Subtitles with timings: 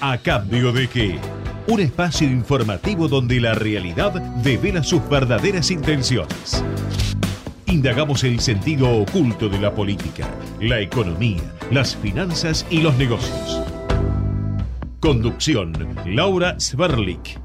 [0.00, 1.18] ¿A cambio de qué?
[1.66, 4.12] Un espacio informativo donde la realidad
[4.44, 6.62] devela sus verdaderas intenciones.
[7.66, 10.28] Indagamos el sentido oculto de la política,
[10.60, 11.42] la economía,
[11.72, 13.60] las finanzas y los negocios.
[15.00, 15.72] Conducción,
[16.06, 17.40] Laura Sverlik.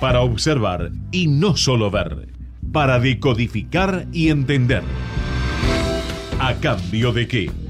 [0.00, 2.28] Para observar y no solo ver.
[2.72, 4.84] Para decodificar y entender.
[6.40, 7.67] ¿A cambio de qué?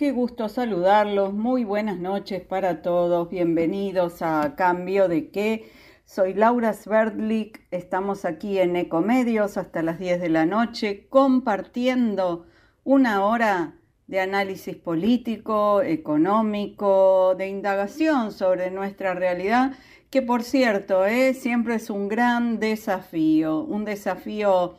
[0.00, 1.34] Qué gusto saludarlos.
[1.34, 3.28] Muy buenas noches para todos.
[3.28, 5.70] Bienvenidos a ¿A Cambio de qué?
[6.06, 7.60] Soy Laura Sverdlik.
[7.70, 12.46] Estamos aquí en Ecomedios hasta las 10 de la noche compartiendo
[12.82, 13.74] una hora
[14.06, 19.72] de análisis político, económico, de indagación sobre nuestra realidad,
[20.08, 21.34] que por cierto ¿eh?
[21.34, 24.78] siempre es un gran desafío, un desafío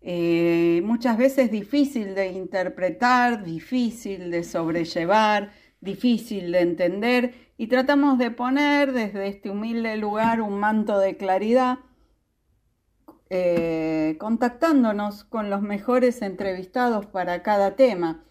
[0.00, 8.30] eh, muchas veces difícil de interpretar, difícil de sobrellevar, difícil de entender y tratamos de
[8.30, 11.78] poner desde este humilde lugar un manto de claridad,
[13.30, 18.24] eh, contactándonos con los mejores entrevistados para cada tema.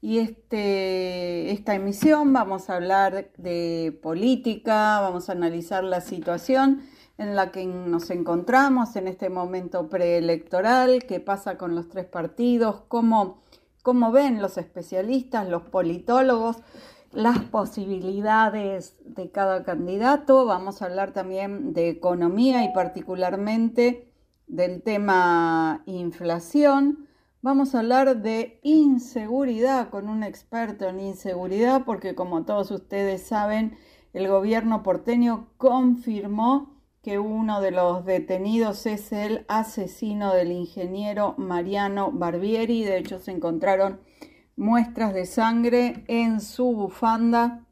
[0.00, 6.82] Y este, esta emisión vamos a hablar de política, vamos a analizar la situación
[7.16, 12.82] en la que nos encontramos en este momento preelectoral, qué pasa con los tres partidos,
[12.88, 13.42] cómo,
[13.82, 16.56] cómo ven los especialistas, los politólogos,
[17.12, 20.44] las posibilidades de cada candidato.
[20.44, 24.10] Vamos a hablar también de economía y particularmente
[24.48, 27.06] del tema inflación.
[27.40, 33.76] Vamos a hablar de inseguridad con un experto en inseguridad porque como todos ustedes saben,
[34.12, 36.73] el gobierno porteño confirmó
[37.04, 42.82] que uno de los detenidos es el asesino del ingeniero Mariano Barbieri.
[42.82, 44.00] De hecho, se encontraron
[44.56, 47.66] muestras de sangre en su bufanda.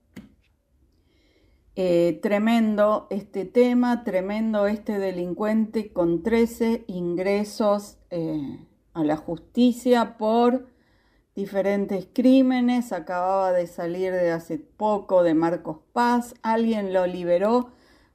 [1.76, 10.69] Eh, tremendo este tema, tremendo este delincuente con 13 ingresos eh, a la justicia por
[11.34, 12.92] diferentes crímenes.
[12.92, 16.34] Acababa de salir de hace poco de Marcos Paz.
[16.42, 17.71] Alguien lo liberó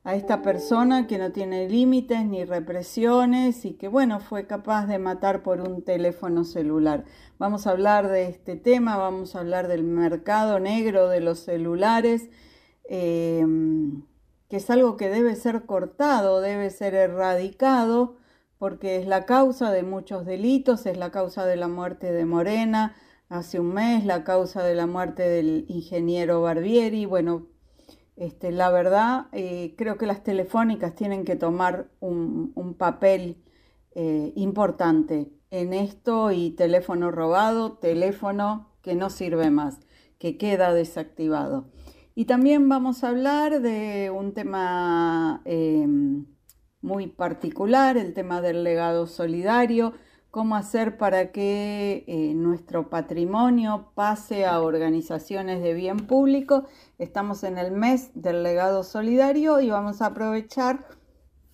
[0.08, 5.00] a esta persona que no tiene límites ni represiones y que, bueno, fue capaz de
[5.00, 7.04] matar por un teléfono celular.
[7.40, 12.30] Vamos a hablar de este tema, vamos a hablar del mercado negro de los celulares,
[12.86, 14.04] em,
[14.48, 18.16] que es algo que debe ser cortado, debe ser erradicado,
[18.60, 22.96] porque es la causa de muchos delitos, es la causa de la muerte de Morena
[23.28, 27.48] hace un mes, la causa de la muerte del ingeniero Barbieri, bueno,
[28.18, 33.38] este, la verdad, eh, creo que las telefónicas tienen que tomar un, papel
[33.96, 39.80] eh, importante en esto y teléfono robado, teléfono que no sirve más,
[40.18, 41.68] que queda desactivado.
[42.16, 46.26] Y también vamos a hablar de un tema em,
[46.82, 49.94] muy particular, el tema del legado solidario
[50.38, 56.66] cómo hacer para que eh, nuestro patrimonio pase a organizaciones de bien público.
[57.00, 60.86] Estamos en el mes del legado solidario y vamos a aprovechar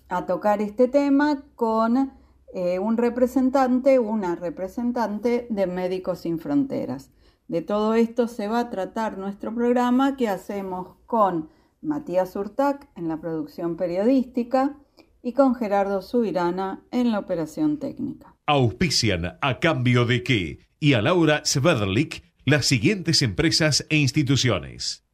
[0.09, 2.11] a tocar este tema con
[2.53, 7.09] eh, un representante, una representante de Médicos Sin Fronteras.
[7.47, 11.47] De todo esto se va a tratar nuestro programa que hacemos con
[11.79, 14.75] Matías Urtac en la producción periodística
[15.23, 18.35] y con Gerardo Subirana en la operación técnica.
[18.45, 25.06] Auspician a cambio de qué y a Laura Sverlik las siguientes empresas e instituciones.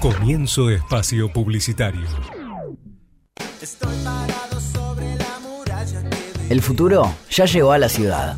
[0.00, 2.08] Comienzo espacio publicitario.
[6.48, 8.36] El futuro ya llegó a la ciudad.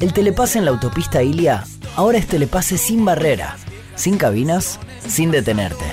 [0.00, 1.64] El telepase en la autopista Ilia
[1.96, 3.56] ahora es telepase sin barrera,
[3.94, 5.84] sin cabinas, sin detenerte.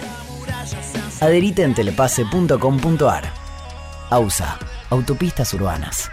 [1.22, 3.37] Adherite en telepase.com.ar.
[4.10, 4.58] AUSA,
[4.90, 6.10] Autopistas Urbanas.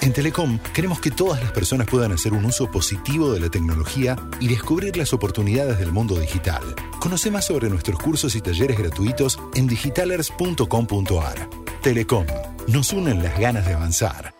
[0.00, 4.16] En Telecom queremos que todas las personas puedan hacer un uso positivo de la tecnología
[4.40, 6.62] y descubrir las oportunidades del mundo digital.
[7.00, 11.50] Conoce más sobre nuestros cursos y talleres gratuitos en digitalers.com.ar.
[11.82, 12.26] Telecom,
[12.66, 14.39] nos unen las ganas de avanzar.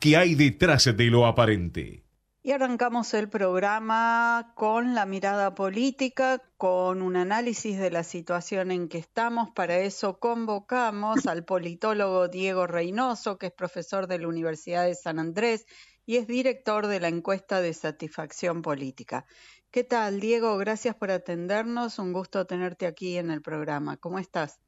[0.00, 2.04] ¿Qué hay detrás de lo aparente?
[2.42, 8.88] Y arrancamos el programa con la mirada política, con un análisis de la situación en
[8.88, 9.50] que estamos.
[9.50, 15.18] Para eso convocamos al politólogo Diego Reynoso, que es profesor de la Universidad de San
[15.18, 15.66] Andrés
[16.06, 19.26] y es director de la encuesta de satisfacción política.
[19.70, 20.56] ¿Qué tal, Diego?
[20.56, 21.98] Gracias por atendernos.
[21.98, 23.98] Un gusto tenerte aquí en el programa.
[23.98, 24.62] ¿Cómo estás?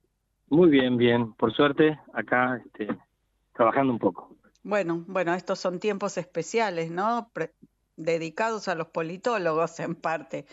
[0.50, 1.32] Muy bien, bien.
[1.32, 2.87] Por suerte, acá este,
[3.55, 4.31] trabajando un poco.
[4.62, 7.31] Bueno, bueno, estos son tiempos especiales, ¿no?
[7.97, 10.47] dedicados a los politólogos en parte,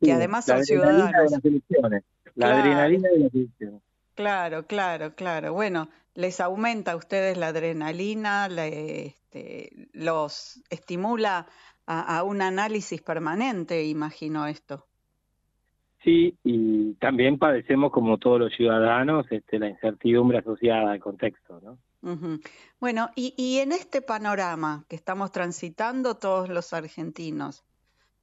[0.00, 1.10] que además son ciudadanos.
[2.34, 3.82] la adrenalina de las elecciones.
[4.14, 5.52] Claro, claro, claro.
[5.52, 11.46] Bueno, les aumenta a ustedes la adrenalina, este, los estimula
[11.86, 14.86] a, un análisis permanente, imagino esto.
[16.04, 21.78] Sí, y también padecemos como todos los ciudadanos este, la incertidumbre asociada al contexto, ¿no?
[22.80, 27.62] Bueno, y, en este panorama que estamos transitando todos los argentinos,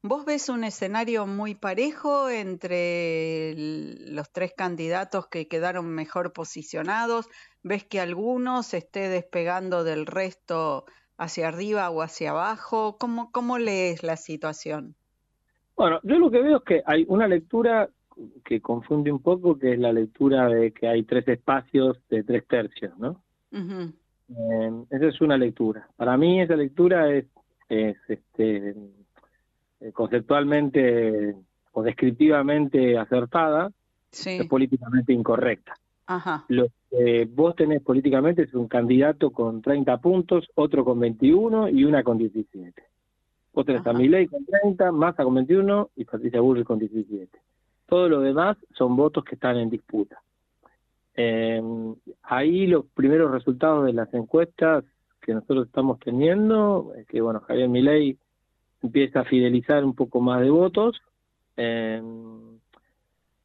[0.02, 7.30] ¿vos ves un escenario muy parejo entre los tres candidatos que quedaron mejor posicionados?
[7.62, 10.86] ¿Ves que alguno se esté despegando del resto
[11.18, 12.98] hacia arriba o hacia abajo?
[13.00, 14.96] ¿Cómo, cómo lees la situación?
[15.76, 17.90] Bueno, yo lo que veo es que hay una lectura
[18.44, 22.48] que confunde un poco, que es la lectura de que hay tres espacios de tres
[22.48, 23.22] tercios, ¿no?
[23.52, 25.88] Eh, esa es una lectura.
[25.96, 27.26] Para mí esa lectura es,
[27.70, 28.76] este,
[29.80, 31.36] eh, conceptualmente
[31.72, 33.72] o descriptivamente acertada,
[34.12, 35.76] es políticamente incorrecta.
[36.48, 41.84] Lo que vos tenés políticamente es un candidato con 30 puntos, otro con 21 y
[41.84, 42.82] una con 17.
[43.54, 47.40] Vos tenés a Milei con 30, Massa con 21 y Patricia Bullrich con 17.
[47.88, 50.22] Todo lo demás son votos que están en disputa.
[51.20, 51.62] Eh,
[52.22, 54.86] ahí los primeros resultados de las encuestas
[55.20, 58.18] que nosotros estamos teniendo es que, bueno, Javier Milei
[58.84, 61.02] empieza a fidelizar un poco más de votos.
[61.58, 62.02] Eh,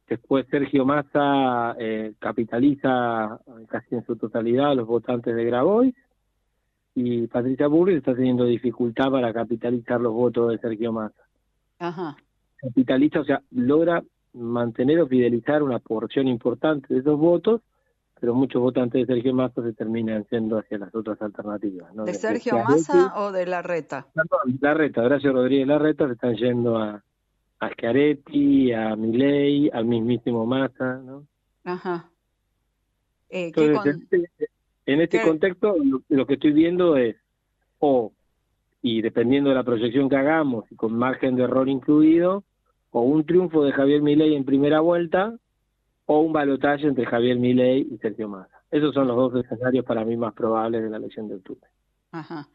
[0.07, 5.95] después Sergio Massa eh, capitaliza casi en su totalidad a los votantes de Grabois
[6.93, 11.23] y Patricia Burri está teniendo dificultad para capitalizar los votos de Sergio Massa.
[11.79, 12.15] Ajá.
[12.57, 14.03] Capitaliza, o sea, logra
[14.33, 17.61] mantener o fidelizar una porción importante de esos votos,
[18.19, 21.93] pero muchos votantes de Sergio Massa se terminan yendo hacia las otras alternativas.
[21.93, 24.07] ¿De, Sergio Massa o de Larreta?
[24.13, 27.03] Perdón, Larreta, Horacio Rodríguez Larreta se están yendo a,
[27.59, 31.25] a Schiaretti, a Milei, al mismísimo Massa, ¿no?
[31.65, 32.09] Ajá.
[33.29, 34.49] Eh, Entonces, este,
[34.85, 35.75] en este, contexto,
[36.09, 37.15] lo, que estoy viendo es,
[37.79, 38.11] o,
[38.81, 42.43] y dependiendo de la proyección que hagamos, y con margen de error incluido,
[42.93, 45.35] o un triunfo de Javier Milei en primera vuelta
[46.05, 48.61] o un balotaje entre Javier Milei y Sergio Massa.
[48.69, 51.67] Esos son los dos escenarios para mí más probables de la elección de octubre.
[52.11, 52.47] Ajá.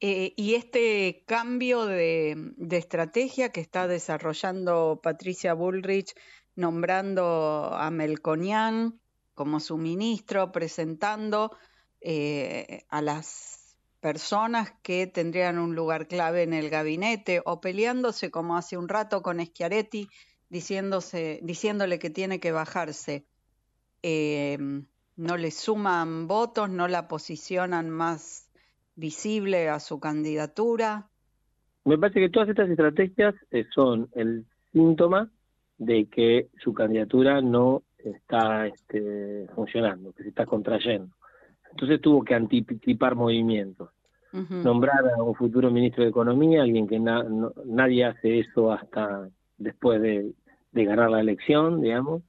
[0.00, 6.14] Eh, y este cambio de, estrategia que está desarrollando Patricia Bullrich,
[6.54, 9.00] nombrando a Melconian
[9.34, 11.56] como su ministro, presentando
[12.00, 13.57] eh, a las
[14.00, 19.22] personas que tendrían un lugar clave en el gabinete o peleándose como hace un rato
[19.22, 20.08] con Schiaretti
[20.48, 23.26] diciéndose, diciéndole que tiene que bajarse.
[24.02, 24.86] Em,
[25.16, 28.50] no le suman votos, no la posicionan más
[28.94, 31.08] visible a su candidatura.
[31.84, 35.30] Me parece que todas estas estrategias eh, son el síntoma
[35.78, 41.14] de que su candidatura no está este, funcionando, que se está contrayendo.
[41.70, 43.90] Entonces tuvo que anticipar movimientos.
[44.32, 50.34] Nombrar a un futuro ministro de Economía, alguien que nadie hace eso hasta después de,
[50.72, 52.22] ganar la elección, digamos.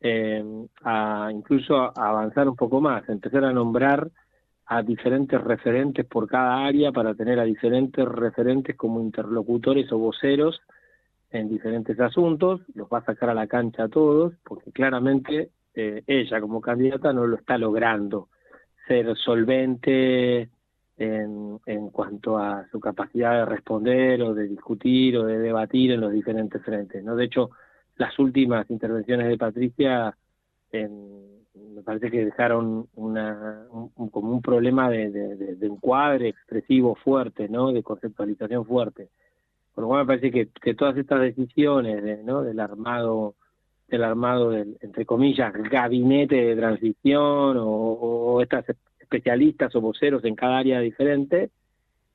[0.00, 0.44] Eh,
[0.82, 4.10] a incluso a avanzar un poco más, empezar a nombrar
[4.66, 10.60] a diferentes referentes por cada área para tener a diferentes referentes como interlocutores o voceros
[11.30, 16.02] en diferentes asuntos, los va a sacar a la cancha a todos, porque claramente eh,
[16.06, 18.28] ella como candidata no lo está logrando
[18.86, 20.50] ser solvente
[20.96, 26.00] en, en cuanto a su capacidad de responder o de discutir o de debatir en
[26.00, 27.02] los diferentes frentes.
[27.02, 27.16] ¿no?
[27.16, 27.50] De hecho,
[27.96, 30.16] las últimas intervenciones de Patricia
[30.72, 33.66] me parece que dejaron una,
[34.10, 37.72] como un problema de, de, encuadre expresivo fuerte, ¿no?
[37.72, 39.08] de conceptualización fuerte.
[39.74, 42.42] Por lo cual me parece que, todas estas decisiones ¿no?
[42.42, 43.34] del armado
[43.86, 48.64] del armado del, entre comillas, gabinete de transición o estas
[49.14, 51.50] especialistas o voceros en cada área diferente,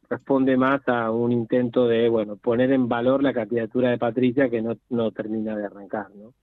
[0.09, 4.61] responde más a un intento de, bueno, poner en valor la candidatura de Patricia que
[4.61, 6.33] no, no termina de arrancar, ¿no?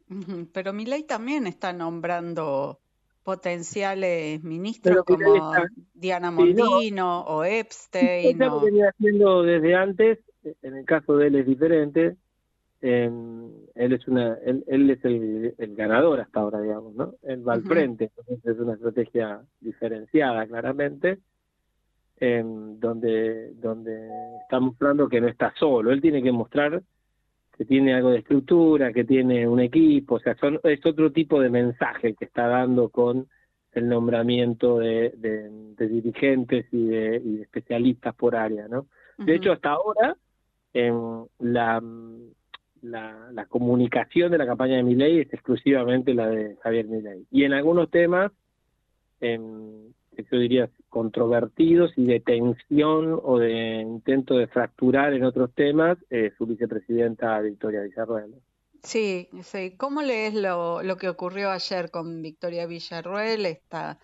[0.53, 2.79] Pero Milei también está nombrando
[3.23, 5.53] potenciales ministros como
[5.93, 8.37] Diana Mondino o Epstein.
[8.37, 10.19] Ella lo venía haciendo desde antes,
[10.63, 12.17] en el caso de él es diferente.
[12.81, 17.15] Él es una él, es el, ganador hasta ahora, digamos, ¿no?
[17.23, 21.19] Él va al frente, entonces es una estrategia diferenciada claramente,
[22.21, 24.09] donde, donde
[24.43, 25.91] está mostrando que no está solo.
[25.91, 26.83] Él tiene que mostrar
[27.57, 31.41] que tiene algo de estructura, que tiene un equipo, o sea, son, es otro tipo
[31.41, 33.29] de mensaje que está dando con
[33.73, 35.13] el nombramiento de,
[35.79, 38.87] dirigentes y de, especialistas por área, ¿no?
[39.19, 40.17] De hecho, hasta ahora,
[40.75, 41.83] en la,
[42.83, 47.27] la, comunicación de la campaña de Milei es exclusivamente la de Javier Milei.
[47.31, 48.33] Y en algunos temas,
[49.21, 55.99] en, yo diría, controvertidos y de tensión o de intento de fracturar en otros temas,
[56.11, 58.35] eh, su vicepresidenta Victoria Villarruel.
[58.83, 59.77] Sí, sí.
[59.77, 63.47] ¿Cómo lees lo, lo que ocurrió ayer con Victoria Villarruel?
[63.47, 63.99] Esta,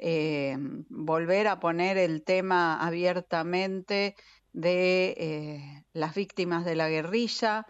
[0.00, 0.56] eh,
[0.88, 4.14] volver a poner el tema abiertamente
[4.52, 7.66] de eh, las víctimas de la guerrilla,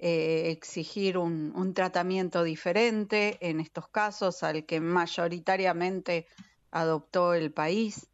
[0.00, 6.26] exigir un, un, tratamiento diferente en estos casos al que mayoritariamente
[6.70, 8.10] adoptó el país?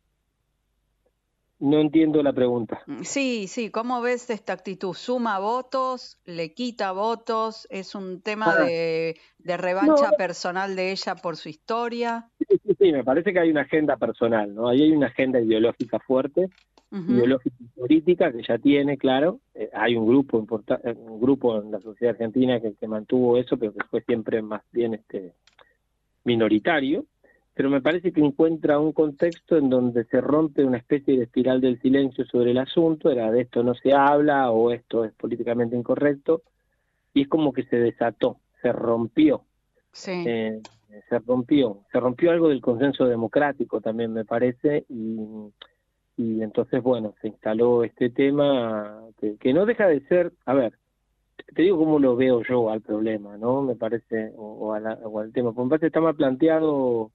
[1.58, 2.82] No entiendo la pregunta.
[2.86, 4.92] Mm, sí, sí, ¿cómo ves esta actitud?
[4.92, 6.20] ¿Suma votos?
[6.26, 7.66] ¿Le quita votos?
[7.70, 8.64] ¿Es un tema ah.
[8.64, 9.16] de,
[9.56, 12.28] revancha personal de ella por su historia?
[12.38, 14.68] Sí, sí, sí, me parece que hay una agenda personal, ¿no?
[14.68, 16.50] Ahí hay una agenda ideológica fuerte,
[16.90, 19.40] ideológica y política que ya tiene, claro.
[19.54, 23.56] Eh, hay un grupo importante, un grupo en la sociedad argentina que, que mantuvo eso,
[23.56, 25.34] pero que fue siempre más bien este
[26.24, 27.04] minoritario
[27.56, 31.62] pero me parece que encuentra un contexto en donde se rompe una especie de espiral
[31.62, 35.74] del silencio sobre el asunto, era de esto no se habla o esto es políticamente
[35.74, 36.42] incorrecto,
[37.14, 39.44] y es como que se desató, se rompió.
[39.90, 40.22] Sí.
[40.26, 40.60] Eh,
[41.08, 45.16] se rompió, se rompió algo del consenso democrático también me parece, y,
[46.16, 50.74] y entonces, bueno, se instaló este tema que, no deja de ser, a ver,
[51.54, 53.62] te digo cómo lo veo yo al problema, ¿no?
[53.62, 57.10] Me parece, o, al tema, por me parece está mal planteado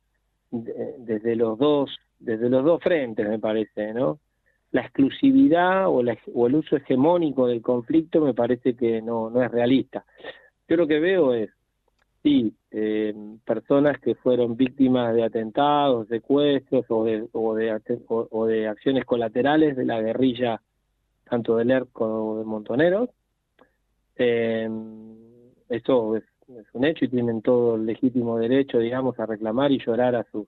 [0.51, 1.89] desde los dos
[2.19, 4.19] desde los dos frentes me parece no
[4.71, 6.01] la exclusividad o,
[6.33, 10.05] o el uso hegemónico del conflicto me parece que no no es realista
[10.67, 11.49] yo lo que veo es
[12.23, 13.13] sí eh,
[13.45, 19.75] personas que fueron víctimas de atentados secuestros o de o de, o, de acciones colaterales
[19.75, 20.61] de la guerrilla
[21.29, 23.09] tanto del ERC como de Montoneros
[24.17, 24.69] eh,
[25.69, 26.23] esto es
[26.59, 30.25] es un hecho y tienen todo el legítimo derecho, digamos, a reclamar y llorar a
[30.31, 30.47] sus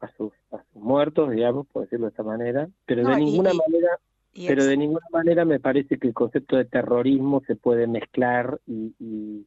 [0.00, 3.98] a sus, a sus muertos, digamos, por decirlo de esta manera, pero de ninguna manera
[4.46, 8.94] pero de ninguna manera me parece que el concepto de terrorismo se puede mezclar y,
[9.00, 9.44] y,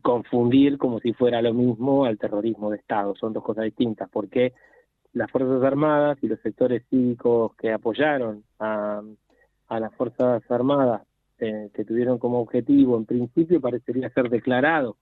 [0.00, 3.14] confundir como si fuera lo mismo al terrorismo de Estado.
[3.16, 4.52] Son dos cosas distintas, porque
[5.12, 9.02] las Fuerzas Armadas y los sectores cívicos que apoyaron a,
[9.68, 11.02] a las Fuerzas Armadas,
[11.38, 14.96] eh, que tuvieron como objetivo, en principio, parecería ser declarado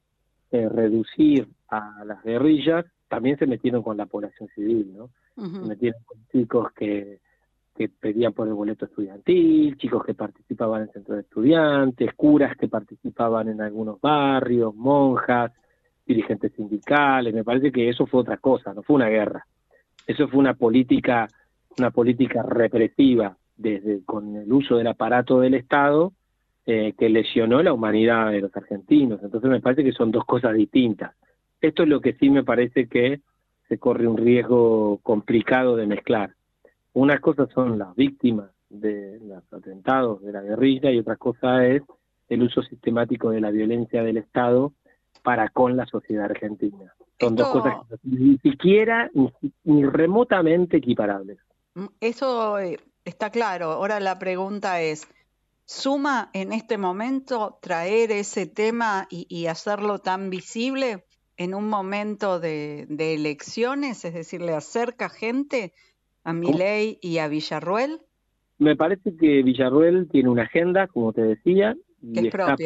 [0.50, 5.10] eh, reducir a las guerrillas, también se metieron con la población civil, ¿no?
[5.36, 7.20] Se metieron con chicos que,
[7.74, 12.68] que pedían por el boleto estudiantil, chicos que participaban en centros de estudiantes, curas que
[12.68, 15.52] participaban en algunos barrios, monjas,
[16.06, 19.46] dirigentes sindicales, me parece que eso fue otra cosa, no fue una guerra.
[20.06, 21.28] Eso fue una política,
[21.78, 26.12] una política represiva desde con el uso del aparato del Estado
[26.66, 29.20] eh, que lesionó la humanidad de los argentinos.
[29.22, 31.14] Entonces me parece que son dos cosas distintas.
[31.60, 33.20] Esto es lo que sí me parece que
[33.68, 36.34] se corre un riesgo complicado de mezclar.
[36.94, 41.82] Unas cosas son las víctimas de los atentados de la guerrilla y otra cosa es
[42.28, 44.72] el uso sistemático de la violencia del Estado
[45.22, 46.94] para con la sociedad argentina.
[47.20, 49.10] Son dos cosas ni siquiera
[49.64, 51.38] ni, remotamente equiparables.
[51.74, 53.72] Mm, eso eh, está claro.
[53.72, 55.06] Ahora la pregunta es,
[55.64, 61.06] ¿Suma en este momento traer ese tema y, hacerlo tan visible
[61.36, 64.04] en un momento de, elecciones?
[64.04, 65.72] Es decir, ¿le acerca gente
[66.24, 68.00] a Milei y a Villarruel?
[68.58, 72.56] Me parece que Villarruel tiene una agenda, como te decía, y está,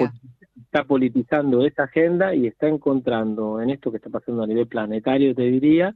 [0.64, 5.34] está, politizando esa agenda y está encontrando en esto que está pasando a nivel planetario,
[5.34, 5.94] te diría,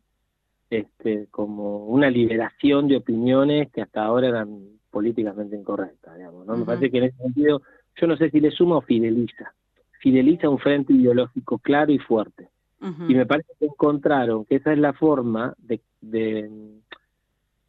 [0.70, 6.56] este, como una liberación de opiniones que hasta ahora eran políticamente incorrecta, digamos, ¿no?
[6.56, 7.62] Me parece que en ese sentido,
[7.96, 9.52] yo no sé si le suma o fideliza,
[10.00, 12.48] fideliza un frente ideológico claro y fuerte.
[12.82, 16.50] Y me parece que encontraron que esa es la forma de, de,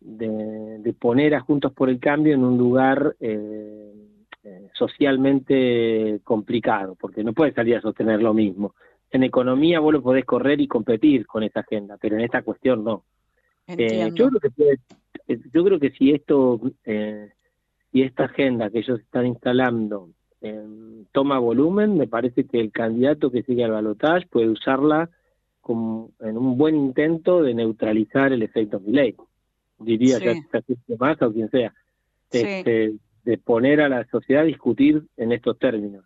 [0.01, 3.93] de, poner a Juntos por el Cambio en un lugar eh,
[4.43, 8.75] eh, socialmente complicado, porque no puede salir a sostener lo mismo.
[9.11, 12.83] en economía vos lo podés correr y competir con esa agenda, pero en esta cuestión
[12.83, 13.03] no.
[13.67, 14.77] Eh, yo, creo que
[15.27, 17.29] eh, yo creo que si esto, eh,
[17.91, 20.09] si esta agenda que ellos están instalando
[21.11, 25.07] toma volumen, me parece que el candidato que sigue al balotaje puede usarla
[25.59, 29.15] como en un buen intento de neutralizar el efecto Milley.
[29.83, 31.73] Diría ya, ya más o quien sea.
[32.31, 36.05] Este, de poner a la sociedad a discutir en estos términos.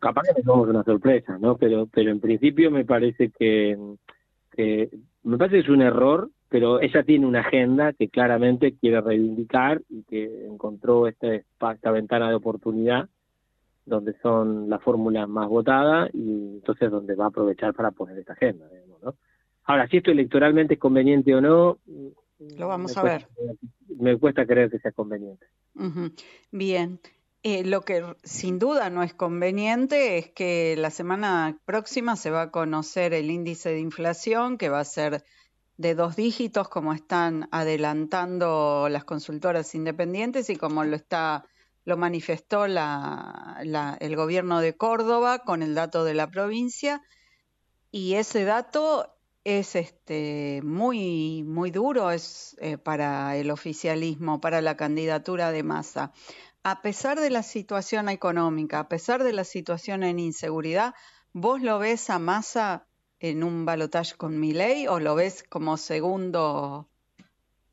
[0.00, 1.56] Capaz que somos una sorpresa, ¿no?
[1.56, 3.76] Pero, pero en principio me parece que,
[4.56, 9.82] me parece que es un error, pero ella tiene una agenda que claramente quiere reivindicar
[9.88, 13.08] y que encontró este, esta ventana de oportunidad
[13.86, 18.34] donde son la fórmula más votada y entonces donde va a aprovechar para poner esta
[18.34, 18.66] agenda.
[19.02, 19.14] ¿no?
[19.64, 21.78] Ahora, si esto electoralmente es conveniente o no,
[22.38, 23.28] lo vamos a ver.
[23.88, 25.46] Me cuesta creer que sea conveniente.
[26.50, 27.00] Bien.
[27.42, 32.42] Eh, lo que sin duda no es conveniente es que la semana próxima se va
[32.42, 35.22] a conocer el índice de inflación, que va a ser
[35.76, 41.44] de dos dígitos, como están adelantando las consultoras independientes y como lo está
[41.86, 47.00] lo manifestó la, el gobierno de Córdoba con el dato de la provincia.
[47.92, 49.15] Y ese dato
[49.46, 56.12] es este, muy, muy duro es, eh, para el oficialismo, para la candidatura de masa.
[56.64, 60.94] A pesar de la situación económica, a pesar de la situación en inseguridad,
[61.32, 62.88] ¿vos lo ves a masa
[63.20, 66.88] en un balotaje con ley o lo ves como segundo,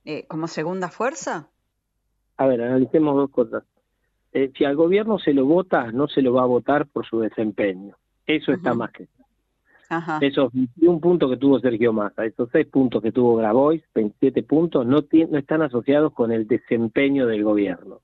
[0.06, 1.50] eh, como segunda fuerza?
[2.38, 3.64] A ver, analicemos dos cosas.
[4.32, 7.20] Eh, si al gobierno se lo vota, no se lo va a votar por su
[7.20, 7.98] desempeño.
[8.28, 9.08] Eso está más que
[10.22, 14.86] esos 21 puntos que tuvo Sergio Massa, esos 6 puntos que tuvo Grabois, 27 puntos,
[14.86, 18.00] no, no están asociados con el desempeño del gobierno.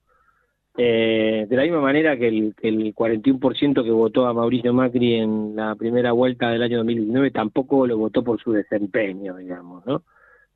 [0.78, 5.56] Eh, de la misma manera que el, el 41% que votó a Mauricio Macri en
[5.56, 10.04] la primera vuelta del año 2019 tampoco lo votó por su desempeño, digamos, ¿no?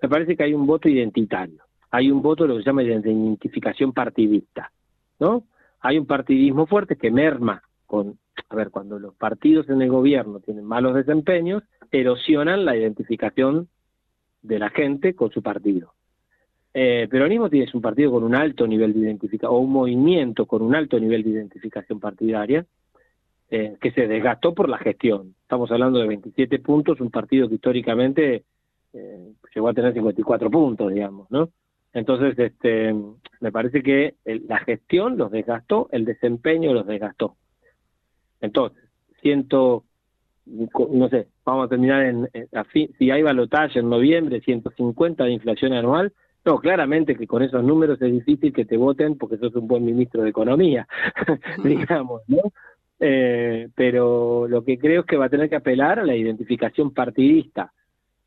[0.02, 2.94] Me parece que hay un voto identitario, hay un voto lo que se llama de
[2.94, 4.72] identificación partidista,
[5.19, 5.43] ¿no?
[5.82, 8.17] Hay un partidismo fuerte que merma con
[8.50, 13.67] a ver, cuando los partidos en el gobierno tienen malos desempeños, erosionan la identificación
[14.41, 15.93] de la gente con su partido.
[16.74, 20.62] Eh, peronismo tiene un partido con un alto nivel de identificación, o un movimiento con
[20.62, 22.65] un alto nivel de identificación partidaria,
[23.50, 25.36] eh, que se desgastó por la gestión.
[25.41, 28.43] Estamos hablando de 27 puntos, un partido que históricamente
[28.93, 31.50] eh, llegó a tener 54 puntos, digamos, ¿no?
[31.93, 32.91] Entonces, este,
[33.39, 37.36] me parece que la gestión los desgastó, el desempeño los desgastó.
[38.43, 38.84] Entonces,
[39.21, 39.86] ciento,
[40.45, 42.29] no sé, vamos a terminar en,
[42.73, 46.12] si hay balotaje en noviembre, 150 de inflación anual,
[46.43, 49.86] no, claramente que con esos números es difícil que te voten porque sos un buen
[49.86, 50.86] ministro de Economía,
[51.63, 52.41] digamos, ¿no?
[52.99, 56.93] Eh, pero lo que creo es que va a tener que apelar a la identificación
[56.93, 57.71] partidista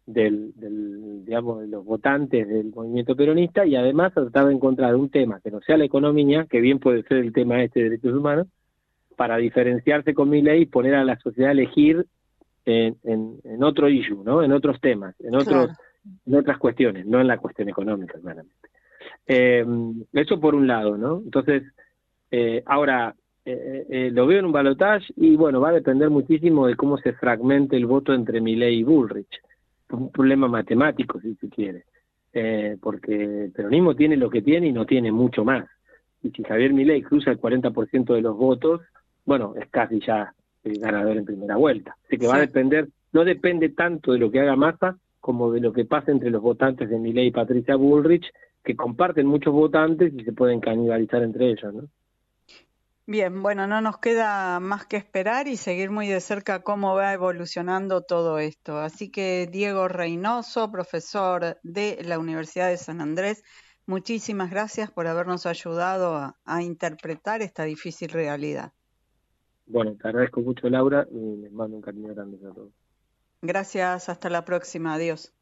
[0.06, 5.10] del, del, digamos, de los votantes del movimiento peronista y además tratar de encontrar un
[5.10, 8.14] tema que no sea la economía, que bien puede ser el tema este de derechos
[8.14, 8.46] humanos,
[9.16, 12.06] para diferenciarse con mi ley y poner a la sociedad a elegir
[12.66, 14.42] en, en, otro issue, ¿no?
[14.42, 15.70] En otros temas, en otros,
[16.26, 18.54] en otras cuestiones, no en la cuestión económica, claramente.
[19.26, 19.64] Eh,
[20.12, 21.18] eso por un lado, ¿no?
[21.24, 21.62] Entonces,
[22.30, 26.74] eh, ahora, eh, lo veo en un balotaje y bueno, va a depender muchísimo de
[26.74, 29.40] cómo se fragmente el voto entre Milley y Bullrich.
[29.90, 31.84] Un problema matemático, si se quiere.
[32.80, 35.66] porque el peronismo tiene lo que tiene y no tiene mucho más.
[36.22, 38.80] Y si Javier Milei cruza el 40% de los votos,
[39.26, 40.32] bueno, es casi ya
[40.64, 41.96] el ganador en primera vuelta.
[42.06, 45.60] Así que va a depender, no depende tanto de lo que haga Massa como de
[45.60, 50.12] lo que pasa entre los votantes de Milei y Patricia Bullrich, que comparten muchos votantes
[50.16, 51.88] y se pueden canibalizar entre ellos, ¿no?
[53.08, 57.12] Bien, bueno, no nos queda más que esperar y seguir muy de cerca cómo va
[57.12, 58.78] evolucionando todo esto.
[58.78, 63.44] Así que Diego Reynoso, profesor de la Universidad de San Andrés,
[63.86, 68.72] muchísimas gracias por habernos ayudado a interpretar esta difícil realidad.
[69.66, 72.70] Bueno, te agradezco mucho, Laura, y les mando un cariño grande a todos.
[73.42, 74.94] Gracias, hasta la próxima.
[74.94, 75.32] Adiós.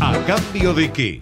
[0.00, 1.20] ¿A cambio de qué?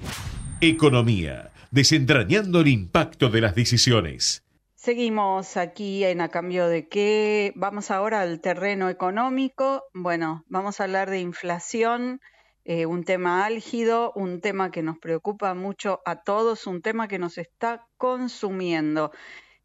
[0.61, 4.45] Economía, desentrañando el impacto de las decisiones.
[4.75, 7.53] Seguimos aquí en A cambio de qué.
[7.55, 9.85] Vamos ahora al terreno económico.
[9.95, 12.21] Bueno, vamos a hablar de inflación
[12.65, 17.19] eh, un tema álgido, un tema que nos preocupa mucho a todos, un tema que
[17.19, 19.11] nos está consumiendo.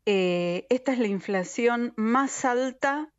[0.06, 3.14] Eh, esta es la inflación más alta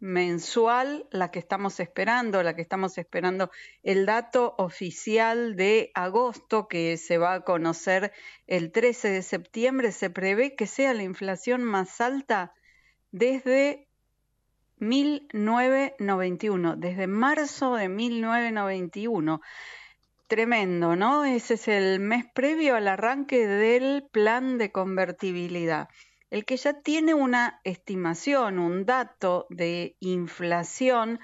[0.00, 3.50] mensual, la que estamos esperando, la que estamos esperando
[3.82, 8.12] el dato oficial de agosto que se va a conocer
[8.46, 12.52] el 13 de septiembre, se prevé que sea la inflación más alta
[13.10, 13.87] desde
[14.80, 19.40] 1991, desde marzo de 1991.
[20.26, 21.24] Tremendo, ¿no?
[21.24, 25.88] Ese es el mes previo al arranque del plan de convertibilidad.
[26.30, 31.20] El que ya tiene una estimación, un dato de inflación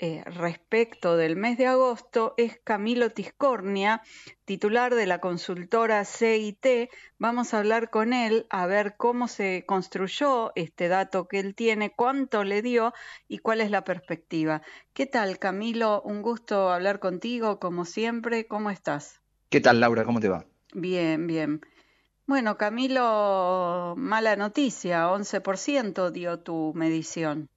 [0.00, 4.00] eh, respecto del mes de agosto es Camilo Tiscornia,
[4.44, 6.88] titular de la consultora CIT.
[7.18, 11.92] Vamos a hablar con él a ver cómo se construyó este dato que él tiene,
[11.94, 12.92] cuánto le dio
[13.26, 14.62] y cuál es la perspectiva.
[14.92, 16.00] ¿Qué tal, Camilo?
[16.02, 18.46] Un gusto hablar contigo, como siempre.
[18.46, 19.20] ¿Cómo estás?
[19.48, 20.04] ¿Qué tal, Laura?
[20.04, 20.44] ¿Cómo te va?
[20.74, 21.60] Bien, bien.
[22.26, 27.48] Bueno, Camilo, mala noticia, 11% dio tu medición.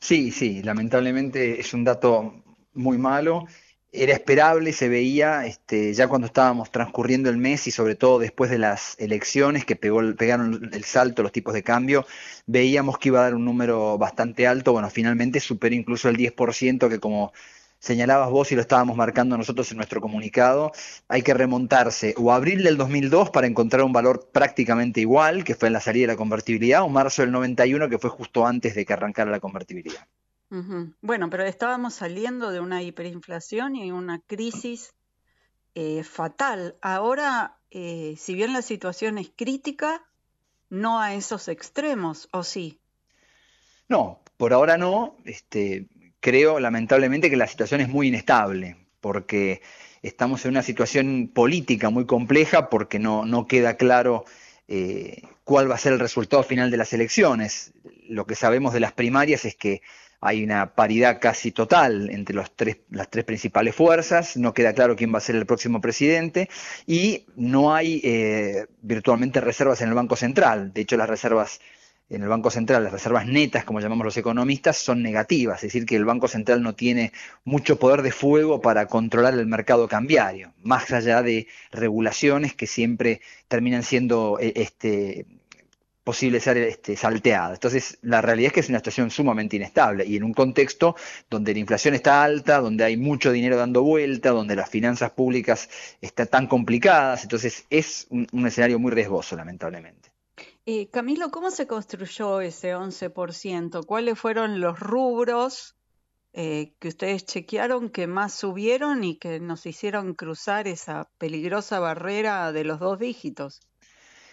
[0.00, 3.46] Sí, sí, lamentablemente es un dato muy malo.
[3.90, 8.50] Era esperable, se veía este, ya cuando estábamos transcurriendo el mes y sobre todo después
[8.50, 12.06] de las elecciones que pegaron el salto los tipos de cambio,
[12.46, 14.72] veíamos que iba a dar un número bastante alto.
[14.72, 17.32] Bueno, finalmente superó incluso el 10%, que como
[17.78, 20.72] señalabas vos y lo estábamos marcando nosotros en nuestro comunicado,
[21.08, 25.68] hay que remontarse o abril del 2002 para encontrar un valor prácticamente igual, que fue
[25.68, 28.84] en la salida de la convertibilidad, o marzo del 91, que fue justo antes de
[28.84, 30.06] que arrancara la convertibilidad.
[31.02, 34.94] Bueno, pero estábamos saliendo de una hiperinflación y una crisis
[35.74, 36.76] eh, fatal.
[36.80, 40.02] Ahora, eh, si bien la situación es crítica,
[40.70, 42.80] no a esos extremos, ¿o sí?
[43.88, 45.16] No, por ahora no.
[45.24, 45.86] Este,
[46.20, 49.62] creo lamentablemente que la situación es muy inestable, porque
[50.02, 54.24] estamos en una situación política muy compleja, porque no, no queda claro
[54.68, 57.72] eh, cuál va a ser el resultado final de las elecciones.
[58.08, 59.82] Lo que sabemos de las primarias es que
[60.20, 64.96] hay una paridad casi total entre los tres, las tres principales fuerzas, no queda claro
[64.96, 66.48] quién va a ser el próximo presidente
[66.86, 70.72] y no hay eh, virtualmente reservas en el Banco Central.
[70.72, 71.60] De hecho, las reservas
[72.10, 75.84] en el Banco Central, las reservas netas, como llamamos los economistas, son negativas, es decir,
[75.84, 77.12] que el Banco Central no tiene
[77.44, 83.20] mucho poder de fuego para controlar el mercado cambiario, más allá de regulaciones que siempre
[83.48, 85.26] terminan siendo eh, este,
[86.02, 87.54] posible ser este, salteadas.
[87.58, 90.96] Entonces, la realidad es que es una situación sumamente inestable y en un contexto
[91.28, 95.68] donde la inflación está alta, donde hay mucho dinero dando vuelta, donde las finanzas públicas
[96.00, 100.07] están tan complicadas, entonces es un escenario muy riesgoso, lamentablemente.
[100.70, 103.86] Eh, Camilo, ¿cómo se construyó ese 11%?
[103.86, 105.76] ¿Cuáles fueron los rubros
[106.34, 112.52] eh, que ustedes chequearon que más subieron y que nos hicieron cruzar esa peligrosa barrera
[112.52, 113.60] de los dos dígitos?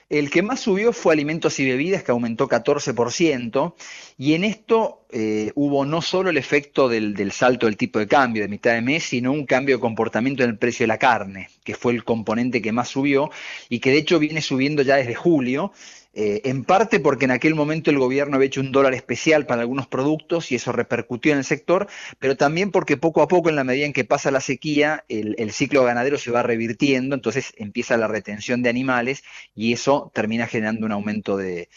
[0.09, 3.73] El que más subió fue alimentos y bebidas, que aumentó 14%,
[4.17, 8.07] y en esto eh, hubo no solo el efecto del, del, salto del tipo de
[8.07, 10.99] cambio de mitad de mes, sino un cambio de comportamiento en el precio de la
[10.99, 13.31] carne, que fue el componente que más subió
[13.67, 15.71] y que de hecho viene subiendo ya desde julio,
[16.17, 19.59] eh, en parte porque en aquel momento el gobierno había hecho un dólar especial para
[19.59, 21.87] algunos productos y eso repercutió en el sector,
[22.19, 25.51] pero también porque poco a poco, en la medida en que pasa la sequía, el,
[25.51, 29.23] ciclo ganadero se va revirtiendo, entonces empieza la retención de animales
[29.55, 31.67] y eso termina generando un aumento de,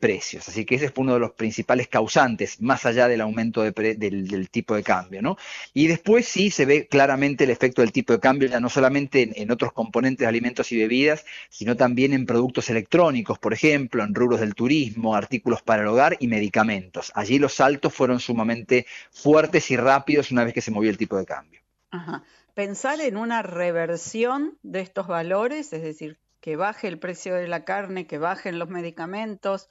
[0.00, 0.48] precios.
[0.48, 4.74] Así que ese es uno de los principales causantes, más allá del aumento del, tipo
[4.74, 5.22] de cambio.
[5.22, 5.36] ¿no?
[5.74, 9.22] Y después sí se ve claramente el efecto del tipo de cambio, ya no solamente
[9.22, 13.83] en, en otros componentes de alimentos y bebidas, sino también en productos electrónicos, por ejemplo,
[13.92, 17.12] en rubros del turismo, artículos para el hogar y medicamentos.
[17.14, 21.16] Allí los saltos fueron sumamente fuertes y rápidos una vez que se movió el tipo
[21.16, 21.60] de cambio.
[22.54, 27.64] Pensar en una reversión de estos valores, es decir, que baje el precio de la
[27.64, 29.68] carne, que bajen los medicamentos,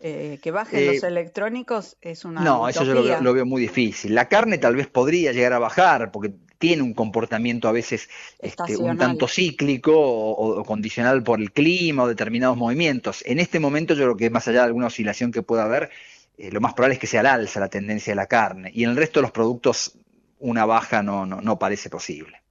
[0.00, 2.40] eh, que bajen los eh, electrónicos, es una.
[2.40, 4.14] No, eso yo lo veo, muy difícil.
[4.14, 8.76] La carne tal vez podría llegar a bajar, porque tiene un comportamiento a veces este,
[8.76, 13.24] un tanto cíclico o, condicional por el clima o determinados movimientos.
[13.26, 15.90] En este momento yo creo que más allá de alguna oscilación que pueda haber,
[16.36, 18.70] eh, lo más probable es que sea al alza la tendencia de la carne.
[18.74, 19.94] Y en el resto de los productos
[20.38, 22.42] una baja no, no, no parece posible.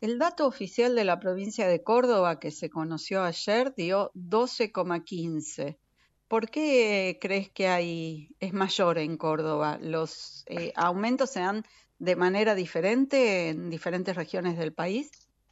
[0.00, 5.76] El dato oficial de la provincia de Córdoba que se conoció ayer dio 12,15.
[6.26, 9.78] ¿Por qué crees que hay es mayor en Córdoba?
[9.78, 11.66] ¿Los eh, aumentos se han
[11.98, 15.10] de manera diferente en diferentes regiones del país?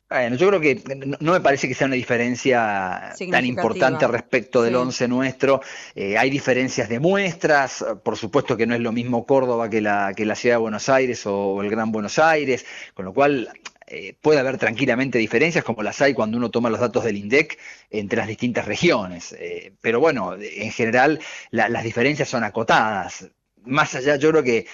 [0.08, 0.80] Bueno, yo creo que
[1.18, 5.60] no me parece que sea una diferencia tan importante respecto del 11 nuestro.
[5.96, 10.12] Eh, hay diferencias de muestras, por supuesto que no es lo mismo Córdoba que la,
[10.14, 13.50] que la ciudad de Buenos Aires o el Gran Buenos Aires, con lo cual
[13.88, 17.58] eh, puede haber tranquilamente diferencias como las hay cuando uno toma los datos del INDEC
[17.90, 19.34] entre las distintas regiones.
[19.36, 21.18] Eh, pero bueno, en general
[21.50, 23.28] las diferencias son acotadas.
[23.64, 24.66] Más allá, yo creo que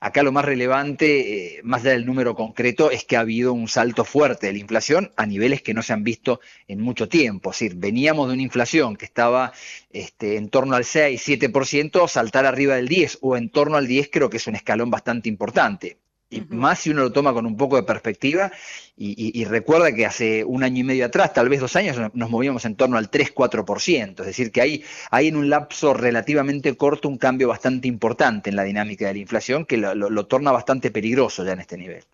[0.00, 3.68] acá lo más relevante, eh, más allá del número concreto, es que ha habido un
[3.68, 7.50] salto fuerte de la inflación a niveles que no se han visto en mucho tiempo.
[7.50, 9.52] Es decir, veníamos de una inflación que estaba
[9.90, 14.10] este, en torno al 6, 7%, saltar arriba del 10 o en torno al 10
[14.12, 15.98] creo que es un escalón bastante importante
[16.30, 18.52] y más si uno lo toma con un poco de perspectiva
[19.00, 22.64] y, recuerda que hace un año y medio atrás, tal vez dos años, nos movíamos
[22.64, 27.16] en torno al 3-4%, es decir, que hay, hay en un lapso relativamente corto un
[27.16, 31.52] cambio bastante importante en la dinámica de la inflación que lo, torna bastante peligroso ya
[31.52, 32.04] en este nivel.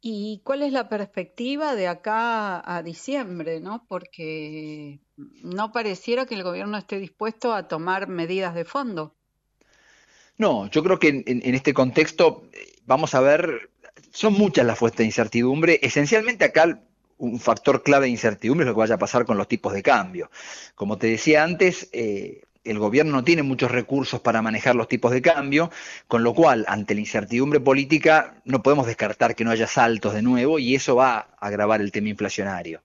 [0.00, 3.58] ¿Y cuál es la perspectiva de acá a diciembre?
[3.60, 3.84] ¿no?
[3.88, 9.14] Porque no pareciera que el gobierno esté dispuesto a tomar medidas de fondo.
[10.36, 12.44] No, yo creo que en este contexto
[12.86, 13.70] vamos a ver,
[14.10, 15.78] son muchas las fuentes de incertidumbre.
[15.82, 16.80] Esencialmente acá
[17.18, 19.82] un factor clave de incertidumbre es lo que vaya a pasar con los tipos de
[19.82, 20.30] cambio.
[20.74, 25.12] Como te decía antes, eh, el gobierno no tiene muchos recursos para manejar los tipos
[25.12, 25.70] de cambio,
[26.08, 30.22] con lo cual, ante la incertidumbre política, no podemos descartar que no haya saltos de
[30.22, 32.82] nuevo y eso va a agravar el tema inflacionario.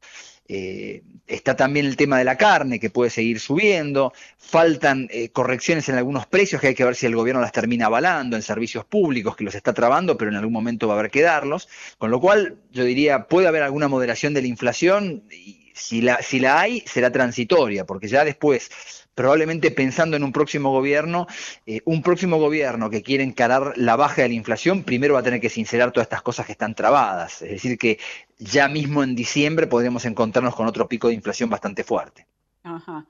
[0.51, 5.87] Eh, está también el tema de la carne que puede seguir subiendo, faltan eh, correcciones
[5.89, 8.83] en algunos precios que hay que ver si el gobierno las termina avalando en servicios
[8.83, 12.09] públicos que los está trabando, pero en algún momento va a haber que darlos, con
[12.09, 16.39] lo cual yo diría puede haber alguna moderación de la inflación y si la, si
[16.39, 18.71] la hay será transitoria, porque ya después
[19.19, 21.27] probablemente pensando en un próximo gobierno,
[21.65, 25.23] eh, un próximo gobierno que quiere encarar la baja de la inflación, primero va a
[25.23, 27.41] tener que sincerar todas estas cosas que están trabadas.
[27.41, 27.99] Es decir, que
[28.37, 32.27] ya mismo en diciembre podríamos encontrarnos con otro pico de inflación bastante fuerte.
[32.63, 33.07] Ajá.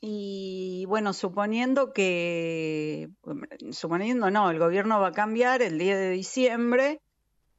[0.00, 3.08] Y, bueno, suponiendo que,
[3.72, 7.00] suponiendo no, el gobierno va a cambiar el día de diciembre,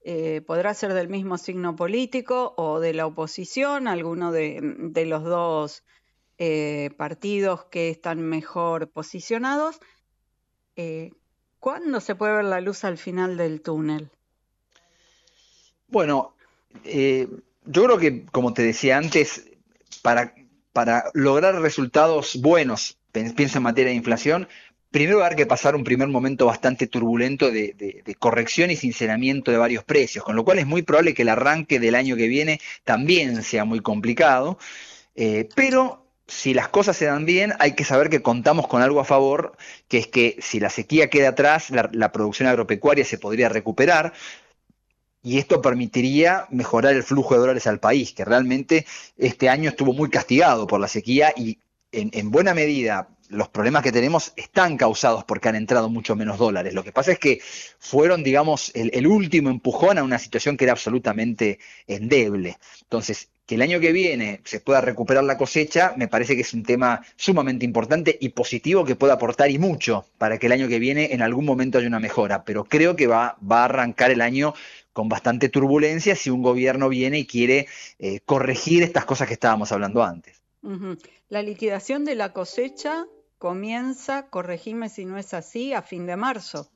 [0.06, 5.26] eh, podrá ser del mismo signo político o de la oposición, alguno de, de los
[5.26, 5.84] dos
[6.40, 9.80] eh, partidos que están mejor posicionados.
[10.76, 11.12] Eh,
[11.60, 14.12] ¿Cuándo se puede ver la luz al final del túnel?
[15.88, 16.36] Bueno,
[16.84, 17.28] eh,
[17.66, 19.50] yo creo que, como te decía antes,
[20.04, 20.36] para,
[20.74, 24.48] para lograr resultados buenos, pienso en materia de inflación,
[24.92, 28.76] primero va a haber que pasar un primer momento bastante turbulento de, de, corrección y
[28.76, 32.16] sinceramiento de varios precios, con lo cual es muy probable que el arranque del año
[32.16, 34.60] que viene también sea muy complicado,
[35.56, 39.06] pero si las cosas se dan bien, hay que saber que contamos con algo a
[39.06, 39.56] favor,
[39.88, 44.14] que es que si la sequía queda atrás, la, producción agropecuaria se podría recuperar
[45.24, 48.86] y esto permitiría mejorar el flujo de dólares al país, que realmente
[49.18, 51.60] este año estuvo muy castigado por la sequía y
[51.92, 56.74] en, buena medida los problemas que tenemos están causados porque han entrado mucho menos dólares.
[56.74, 57.40] Lo que pasa es que
[57.80, 62.58] fueron, digamos, el, último empujón a una situación que era absolutamente endeble.
[62.82, 66.54] Entonces, que el año que viene se pueda recuperar la cosecha, me parece que es
[66.54, 70.68] un tema sumamente importante y positivo que puede aportar y mucho para que el año
[70.68, 72.44] que viene en algún momento haya una mejora.
[72.44, 74.54] Pero creo que va, va a arrancar el año
[74.92, 77.68] con bastante turbulencia si un gobierno viene y quiere
[78.00, 80.42] eh, corregir estas cosas que estábamos hablando antes.
[81.30, 83.06] La liquidación de la cosecha
[83.38, 86.70] comienza, corregime si no es así, a fin de marzo.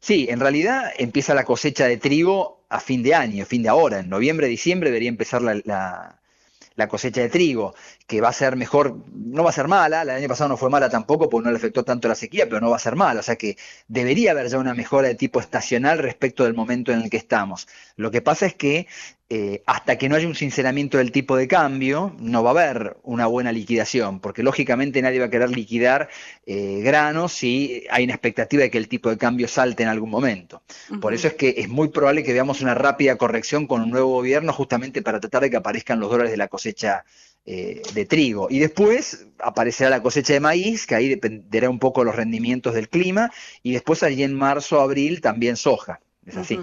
[0.00, 4.00] Sí, en realidad empieza la cosecha de trigo a fin de año, fin de ahora.
[4.00, 7.74] En noviembre, diciembre debería empezar la, la, cosecha de trigo,
[8.06, 10.70] que va a ser mejor, no va a ser mala, el año pasado no fue
[10.70, 13.20] mala tampoco porque no le afectó tanto la sequía, pero no va a ser mala,
[13.20, 13.56] o sea que
[13.88, 17.66] debería haber ya una mejora de tipo estacional respecto del momento en el que estamos.
[17.96, 18.86] Lo que pasa es que
[19.28, 22.96] eh, hasta que no haya un sinceramiento del tipo de cambio, no va a haber
[23.02, 26.08] una buena liquidación, porque lógicamente nadie va a querer liquidar
[26.46, 30.10] eh, granos si hay una expectativa de que el tipo de cambio salte en algún
[30.10, 30.62] momento.
[31.00, 34.12] Por eso es que es muy probable que veamos una rápida corrección con un nuevo
[34.12, 37.04] gobierno, justamente para tratar de que aparezcan los dólares de la cosecha
[37.44, 38.46] eh, de trigo.
[38.48, 42.74] Y después aparecerá la cosecha de maíz, que ahí dependerá un poco de los rendimientos
[42.74, 43.32] del clima,
[43.64, 45.98] y después allí en marzo, abril también soja.
[46.24, 46.60] Es así.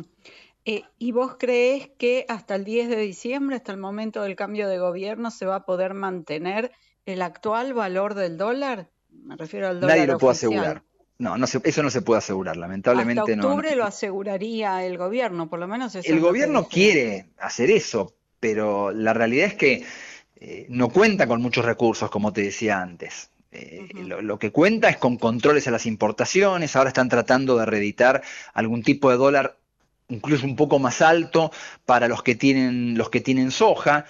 [0.66, 4.68] Eh, ¿Y vos crees que hasta el 10 de diciembre, hasta el momento del cambio
[4.68, 6.72] de gobierno, se va a poder mantener
[7.06, 8.90] el actual valor del dólar?
[9.10, 9.98] Me refiero al dólar.
[9.98, 10.84] Nadie lo puede asegurar.
[11.20, 15.50] No, no eso no se puede asegurar, lamentablemente hasta octubre no, lo aseguraría el gobierno,
[15.50, 19.86] por lo menos El gobierno quiere hacer eso, pero la realidad es que
[20.38, 23.30] eh, no cuenta con muchos recursos, como te decía antes.
[23.52, 28.24] Eh, lo, que cuenta es con controles a las importaciones, ahora están tratando de reeditar
[28.54, 29.58] algún tipo de dólar
[30.10, 31.52] incluso un poco más alto
[31.86, 34.06] para los que tienen, los que tienen soja.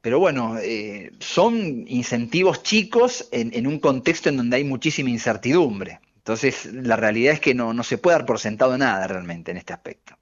[0.00, 6.00] Pero bueno, eh, son incentivos chicos en, un contexto en donde hay muchísima incertidumbre.
[6.16, 9.56] Entonces, la realidad es que no, no se puede dar por sentado nada realmente en
[9.56, 10.16] este aspecto.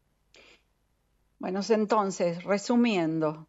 [1.38, 3.46] Bueno, entonces, resumiendo,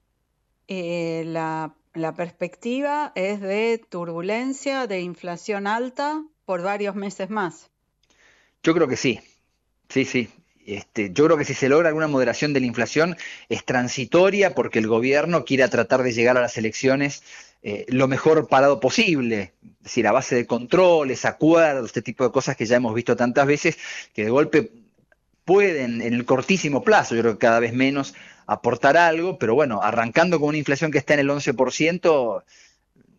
[0.70, 7.70] eh, la, la perspectiva es de turbulencia, de inflación alta por varios meses más.
[8.64, 9.20] Yo creo que sí,
[9.92, 10.30] Sí, sí.
[10.66, 13.18] Este, yo creo que si se logra alguna moderación de la inflación
[13.50, 17.24] es transitoria porque el gobierno quiera tratar de llegar a las elecciones
[17.64, 22.32] eh, lo mejor parado posible, es decir, a base de controles, acuerdos, este tipo de
[22.32, 23.78] cosas que ya hemos visto tantas veces,
[24.16, 24.72] que de golpe
[25.46, 28.16] pueden en el cortísimo plazo, yo creo que cada vez menos,
[28.48, 32.44] aportar algo, pero bueno, arrancando con una inflación que está en el 11%,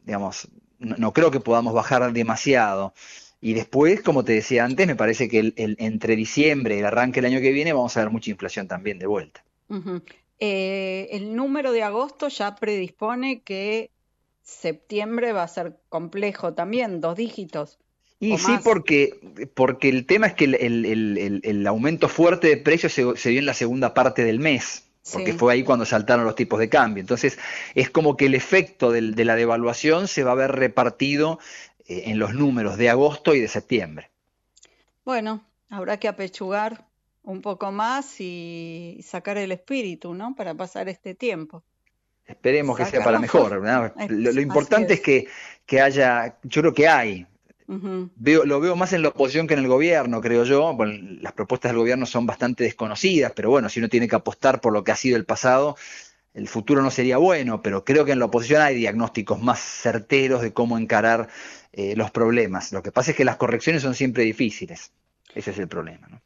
[0.05, 0.49] digamos,
[0.81, 2.95] no, creo que podamos bajar demasiado.
[3.45, 7.21] Y después, como te decía antes, me parece que el, entre diciembre y el arranque
[7.21, 9.43] del año que viene vamos a ver mucha inflación también de vuelta.
[10.39, 13.91] Eh, el número de agosto ya predispone que
[14.45, 17.79] septiembre va a ser complejo también, dos dígitos.
[18.21, 19.19] Y sí, porque,
[19.55, 23.93] porque el tema es que el, aumento fuerte de precios se, dio en la segunda
[23.93, 27.01] parte del mes, porque fue ahí cuando saltaron los tipos de cambio.
[27.01, 27.37] Entonces,
[27.75, 31.41] es como que el efecto de la devaluación se va a ver repartido
[31.87, 34.11] eh, en los números de agosto y de septiembre.
[35.05, 36.87] Bueno, habrá que apechugar
[37.23, 40.35] un poco más y sacar el espíritu, ¿no?
[40.35, 41.63] Para pasar este tiempo.
[42.27, 43.63] Esperemos que sea para mejor.
[44.09, 45.01] Lo, importante es.
[45.01, 45.27] que,
[45.67, 47.27] que, haya, yo creo que hay.
[47.67, 50.77] veo, lo veo más en la oposición que en el gobierno, creo yo.
[51.21, 54.73] las propuestas del gobierno son bastante desconocidas, pero bueno, si uno tiene que apostar por
[54.73, 55.77] lo que ha sido el pasado,
[56.35, 60.43] el futuro no sería bueno, pero creo que en la oposición hay diagnósticos más certeros
[60.43, 61.29] de cómo encarar
[61.73, 62.73] eh, los problemas.
[62.73, 64.93] Lo que pasa es que las correcciones son siempre difíciles.
[65.35, 66.09] Ese es el problema.
[66.09, 66.21] ¿no?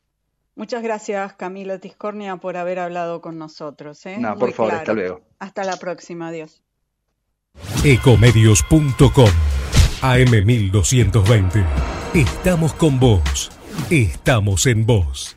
[0.56, 4.04] Muchas gracias, Camilo Tiscornia, por haber hablado con nosotros.
[4.06, 4.16] ¿eh?
[4.18, 5.20] No, por favor, hasta luego.
[5.38, 6.62] Hasta la próxima, adiós.
[7.84, 9.30] Ecomedios.com
[10.02, 11.64] AM1220.
[12.14, 13.50] Estamos con vos.
[13.90, 15.36] Estamos en vos.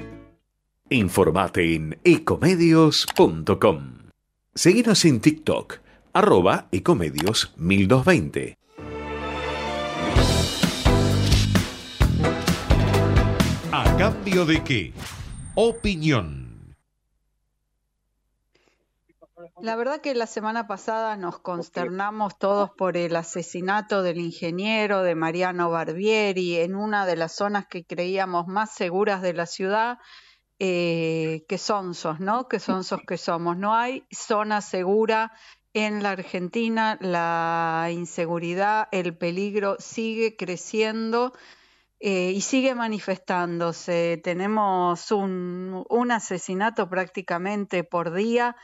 [0.93, 4.09] Informate en ecomedios.com.
[4.53, 5.75] Seguinos en TikTok,
[6.11, 8.57] arroba ecomedios 1220.
[13.71, 14.93] ¿A cambio de qué?
[15.55, 16.75] Opinión.
[19.61, 25.15] La verdad que la semana pasada nos consternamos todos por el asesinato del ingeniero de
[25.15, 29.99] Mariano Barbieri en una de las zonas que creíamos más seguras de la ciudad
[30.63, 32.47] eh, que sonsos, ¿no?
[32.47, 33.57] Que sonsos que somos.
[33.57, 35.31] No hay zona segura
[35.73, 41.33] en la Argentina, la inseguridad, el peligro sigue creciendo
[41.99, 44.21] eh, y sigue manifestándose.
[44.23, 48.55] Tenemos un, un asesinato prácticamente por día.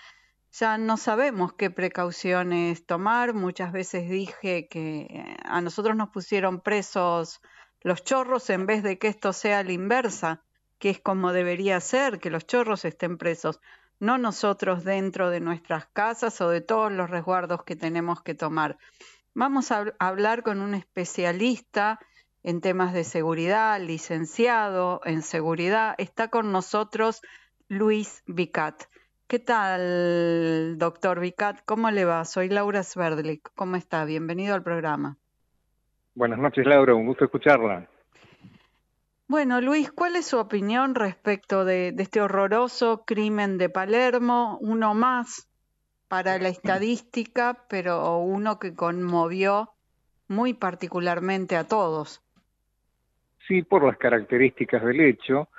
[0.52, 3.34] Ya no sabemos qué precauciones tomar.
[3.34, 7.42] Muchas veces dije que a nosotros nos pusieron presos
[7.82, 10.44] los chorros en vez de que esto sea la inversa
[10.80, 13.60] que es como debería ser, que los chorros estén presos,
[14.00, 18.78] no nosotros dentro de nuestras casas o de todos los resguardos que tenemos que tomar.
[19.34, 22.00] Vamos a hablar con un especialista
[22.44, 25.96] en temas de seguridad, licenciado en seguridad.
[25.98, 27.22] Está con nosotros
[27.68, 28.84] Luis Vicat.
[29.28, 31.60] ¿Qué tal, doctor Vicat?
[31.66, 32.24] ¿Cómo le va?
[32.24, 33.50] Soy Laura Sverdlik.
[33.56, 34.06] ¿Cómo está?
[34.06, 35.18] Bienvenido al programa.
[36.16, 36.96] Buenas noches, Laura.
[36.96, 37.90] Un gusto escucharla.
[39.30, 44.58] Bueno, Luis, ¿cuál es su opinión respecto de, este horroroso crimen de Palermo?
[44.62, 45.50] Uno más
[46.08, 49.72] para la estadística, pero uno que conmovió
[50.30, 52.22] muy particularmente a todos.
[53.50, 55.50] Sí, por las características del hecho,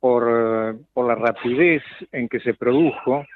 [0.00, 1.82] por, la rapidez
[2.12, 3.26] en que se produjo.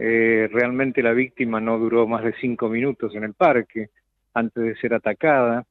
[0.00, 3.90] Eh, realmente la víctima no duró más de cinco minutos en el parque
[4.34, 5.64] antes de ser atacada.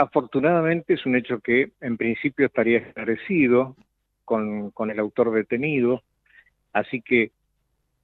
[0.00, 3.76] Afortunadamente es un hecho que en principio estaría esclarecido
[4.24, 6.02] con, el autor detenido,
[6.72, 7.32] así que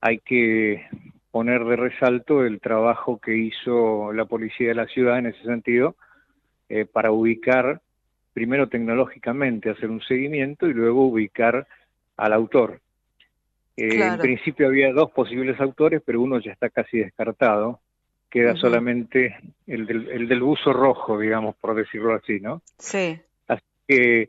[0.03, 0.87] hay que
[1.31, 5.97] poner de resalto el trabajo que hizo la policía de la ciudad en ese sentido
[6.69, 7.81] eh, para ubicar,
[8.35, 11.67] primero tecnológicamente, hacer un seguimiento y luego ubicar
[12.19, 12.83] al autor.
[13.79, 17.81] Eh, en principio había dos posibles autores, pero uno ya está casi descartado,
[18.37, 19.35] queda solamente
[19.67, 22.61] el del, el del buzo rojo, digamos, por decirlo así, ¿no?
[22.77, 23.19] Sí.
[23.49, 24.29] Así que,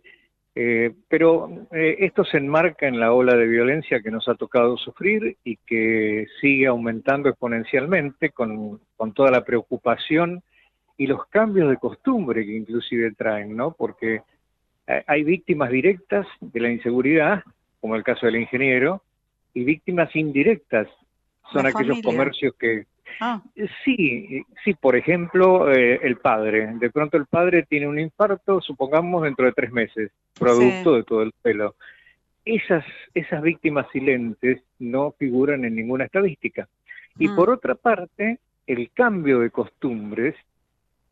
[0.55, 4.77] eh, pero eh, esto se enmarca en la ola de violencia que nos ha tocado
[4.77, 10.41] sufrir y que sigue aumentando exponencialmente con, con toda la preocupación
[10.95, 13.73] y los cambios de costumbre que inclusive traen, ¿no?
[13.73, 14.21] Porque
[14.87, 17.43] eh, hay víctimas directas de la inseguridad,
[17.81, 19.03] como el caso del ingeniero,
[19.53, 20.87] y víctimas indirectas
[21.51, 22.85] son aquellos comercios que...
[23.19, 23.41] Ah.
[23.83, 26.73] Sí, sí, por ejemplo, eh, el padre.
[26.79, 31.21] De pronto el padre tiene un infarto, supongamos, dentro de tres meses, producto de todo
[31.23, 31.75] el pelo.
[32.45, 36.67] Esas, esas víctimas silentes no figuran en ninguna estadística.
[37.17, 37.35] Y mm.
[37.35, 40.35] por otra parte, el cambio de costumbres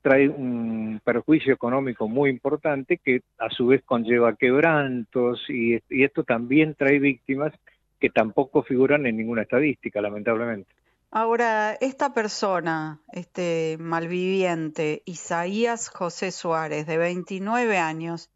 [0.05, 6.75] trae un perjuicio económico muy importante que a su vez conlleva quebrantos y, esto también
[6.75, 7.53] trae víctimas
[7.99, 10.69] que tampoco figuran en ninguna estadística, lamentablemente.
[11.17, 18.29] Ahora, esta persona, este malviviente, Isaías José Suárez, de 29 años,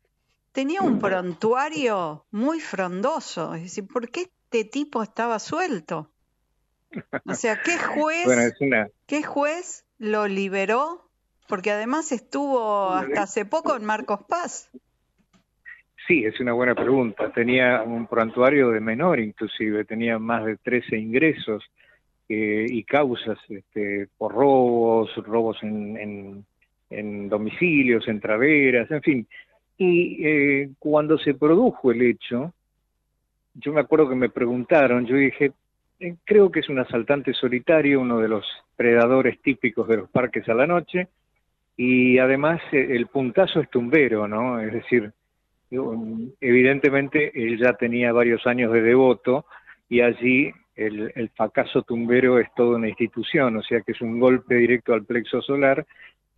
[0.53, 3.53] tenía un prontuario muy frondoso.
[3.53, 6.09] Es decir, ¿por qué este tipo estaba suelto?
[7.25, 8.55] O sea, ¿qué juez,
[9.05, 11.09] ¿qué juez lo liberó
[11.49, 14.71] porque además estuvo hasta hace poco en Marcos Paz.
[16.07, 17.29] Sí, es una buena pregunta.
[17.33, 21.69] Tenía un prontuario de menor inclusive, tenía más de 13 ingresos
[22.31, 26.45] eh, y causas este, por robos, robos en,
[27.27, 29.27] domicilios, en traveras, en fin.
[29.79, 32.53] Y eh, cuando se produjo el hecho,
[33.55, 35.53] yo me acuerdo que me preguntaron, yo dije,
[35.99, 40.47] eh, creo que es un asaltante solitario, uno de los predadores típicos de los parques
[40.49, 41.07] a la noche,
[41.75, 44.59] y además el puntazo es tumbero, ¿no?
[44.59, 45.11] Es decir,
[45.71, 49.45] evidentemente él ya tenía varios años de devoto
[49.87, 54.19] y allí el, el fracaso tumbero es toda una institución, o sea que es un
[54.19, 55.85] golpe directo al plexo solar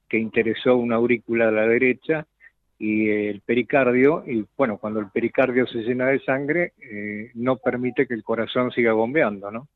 [0.10, 2.26] que interesó una aurícula a la derecha
[2.78, 8.08] y el pericardio, y bueno, cuando el pericardio se llena de sangre, eh, no permite
[8.08, 9.68] que el corazón siga bombeando, ¿no?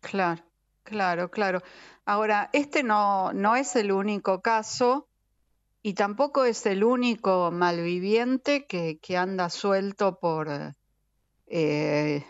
[0.00, 0.40] Claro,
[0.84, 1.60] claro, claro.
[2.04, 5.08] Ahora, este no, no es el único caso
[5.82, 10.48] y tampoco es el único malviviente que, que anda suelto por,
[11.48, 12.24] eh,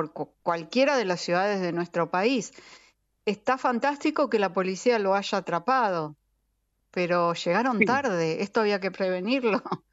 [0.00, 2.52] por cualquiera de las ciudades de nuestro país.
[3.26, 6.16] Está fantástico que la policía lo haya atrapado,
[6.90, 8.42] pero llegaron tarde.
[8.42, 9.62] Esto había que prevenirlo,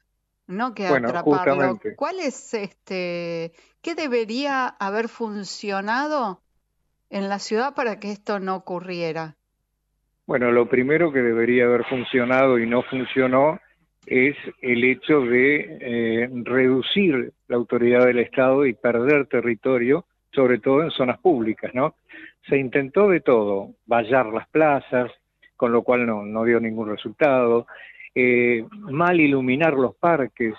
[0.46, 1.78] no que atraparlo.
[1.96, 3.52] ¿Cuál es este,
[3.82, 6.40] qué debería haber funcionado
[7.10, 9.36] en la ciudad para que esto no ocurriera?
[10.26, 13.58] Bueno, lo primero que debería haber funcionado y no funcionó
[14.06, 20.82] es el hecho de eh, reducir la autoridad del Estado y perder territorio, sobre todo
[20.82, 21.94] en zonas públicas, ¿no?
[22.48, 25.10] Se intentó de todo, vallar las plazas,
[25.56, 27.66] con lo cual no, no dio ningún resultado,
[28.14, 30.54] eh, mal iluminar los parques,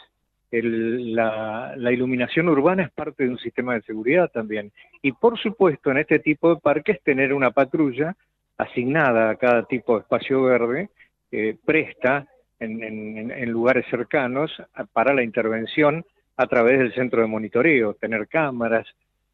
[0.51, 4.71] la, iluminación urbana es parte de un sistema de seguridad también.
[5.01, 8.15] Y por supuesto, en este tipo de parques, tener una patrulla
[8.57, 10.89] asignada a cada tipo de espacio verde,
[11.31, 12.27] eh, presta
[12.59, 14.51] en, lugares cercanos
[14.91, 16.05] para la intervención
[16.39, 18.87] a través del centro de monitoreo, tener cámaras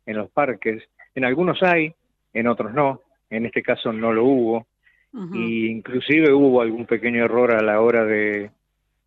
[0.08, 0.82] en los parques.
[1.14, 1.93] En algunos hay,
[2.34, 3.01] en otros no.
[3.30, 4.66] En este caso no lo hubo.
[5.32, 8.49] Y inclusive hubo algún pequeño error a la hora de,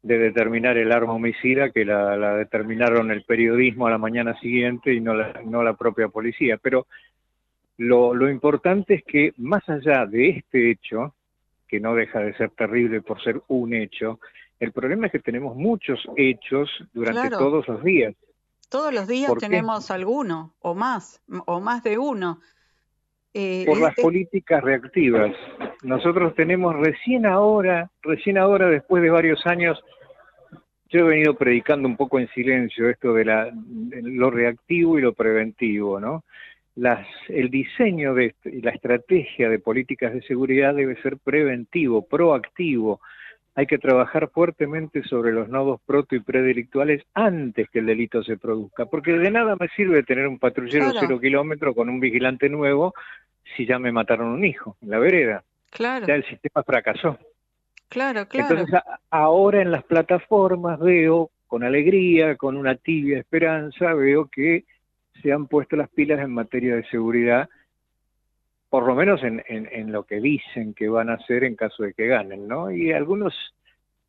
[0.01, 5.15] determinar el arma homicida que la, determinaron el periodismo a la mañana siguiente y no
[5.15, 6.57] la, no la propia policía.
[6.57, 6.87] Pero
[7.79, 11.15] lo, importante es que más allá de este hecho,
[11.67, 14.21] que no deja de ser terrible por ser un hecho,
[14.61, 18.15] el problema es que tenemos muchos hechos durante todos los días.
[18.69, 22.41] Todos los días tenemos alguno, o más, o más de uno.
[23.33, 25.35] Eh, por las políticas reactivas.
[25.83, 29.79] Nosotros tenemos recién ahora, recién ahora, después de varios años,
[30.91, 35.03] yo he venido predicando un poco en silencio esto de, la, de lo reactivo y
[35.03, 36.25] lo preventivo, ¿no?
[37.29, 43.01] el diseño de y la estrategia de políticas de seguridad debe ser preventivo, proactivo.
[43.59, 48.37] Hay que trabajar fuertemente sobre los nodos proto y predelictuales antes que el delito se
[48.37, 52.95] produzca, porque de nada me sirve tener un patrullero cero kilómetro con un vigilante nuevo
[53.57, 55.43] si ya me mataron un hijo en la vereda.
[55.71, 56.07] Claro.
[56.07, 57.19] Ya el sistema fracasó.
[57.89, 58.61] Claro, claro.
[58.61, 58.81] Entonces
[59.11, 64.67] ahora en las plataformas veo con alegría, con una tibia esperanza, veo que
[65.21, 67.49] se han puesto las pilas en materia de seguridad,
[68.71, 71.95] por lo menos en, en, lo que dicen que van a hacer en caso de
[71.95, 72.71] que ganen, ¿no?
[72.71, 73.35] Y algunos,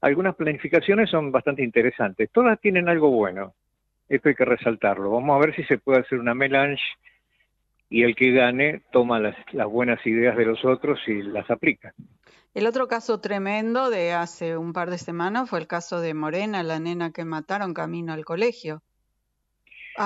[0.01, 2.29] algunas planificaciones son bastante interesantes.
[2.31, 3.53] Todas tienen algo bueno.
[4.09, 5.11] Esto hay que resaltarlo.
[5.11, 6.83] Vamos a ver si se puede hacer una melange
[7.89, 11.93] y el que gane toma las, las buenas ideas de los otros y las aplica.
[12.53, 16.63] El otro caso tremendo de hace un par de semanas fue el caso de Morena,
[16.63, 18.81] la nena que mataron camino al colegio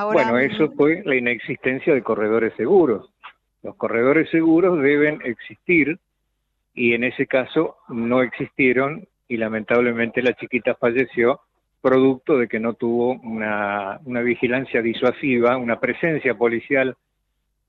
[0.01, 3.12] bueno, eso fue la inexistencia de corredores seguros.
[3.63, 5.97] Los corredores seguros deben existir
[6.73, 11.39] y en ese caso no existieron y lamentablemente la chiquita falleció
[11.81, 16.95] producto de que no tuvo una, vigilancia disuasiva, una presencia policial,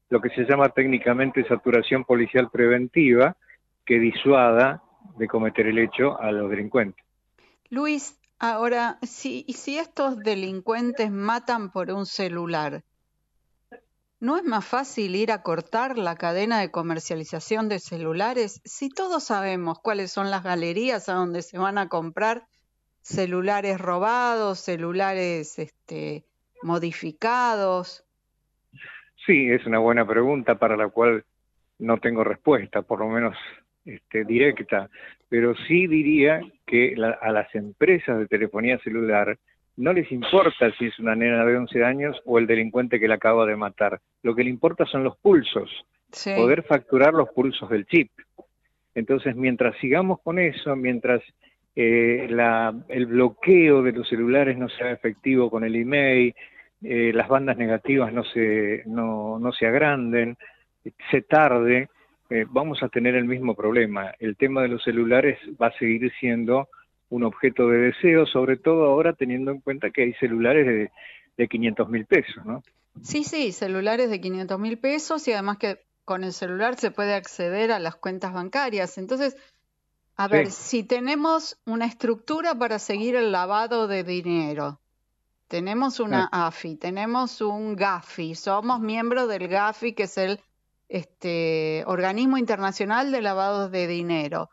[0.09, 3.37] lo que se llama técnicamente saturación policial preventiva,
[3.85, 4.83] que disuada
[5.17, 7.05] de cometer el hecho a los delincuentes.
[7.71, 12.83] Luis, ahora, si, si estos delincuentes matan por un celular,
[14.25, 19.25] ¿no es más fácil ir a cortar la cadena de comercialización de celulares si todos
[19.25, 22.45] sabemos cuáles son las galerías a donde se van a comprar
[23.03, 26.25] celulares robados, celulares este,
[26.63, 28.03] modificados?
[29.27, 31.23] Sí, es una buena pregunta para la cual
[31.79, 33.37] no tengo respuesta, por lo menos
[33.85, 34.89] este, directa,
[35.29, 39.39] pero sí diría que a las empresas de telefonía celular
[39.77, 43.17] no les importa si es una nena de 11 años o el delincuente que la
[43.17, 44.01] acaba de matar.
[44.23, 45.71] Lo que le importa son los pulsos,
[46.37, 48.11] poder facturar los pulsos del chip.
[48.95, 51.21] Entonces, mientras sigamos con eso, mientras
[51.75, 52.29] eh,
[52.89, 56.35] el bloqueo de los celulares no sea efectivo con el email,
[56.83, 60.37] eh, las bandas negativas no se, no, no se agranden,
[61.11, 61.89] se tarde,
[62.31, 64.13] eh, vamos a tener el mismo problema.
[64.19, 66.69] El tema de los celulares va a seguir siendo
[67.15, 70.91] un objeto de deseo, sobre todo ahora teniendo en cuenta que hay celulares de,
[71.37, 72.63] de 500 mil pesos, ¿no?
[73.03, 77.15] Sí, sí, celulares de 500 mil pesos y además que con el celular se puede
[77.15, 78.99] acceder a las cuentas bancarias.
[78.99, 79.37] Entonces,
[80.17, 84.81] a ver, si tenemos una estructura para seguir el lavado de dinero,
[85.49, 90.41] tenemos una AFI, tenemos un GAFI, somos miembros del GAFI, que es el
[90.89, 94.51] este organismo internacional de lavado de dinero.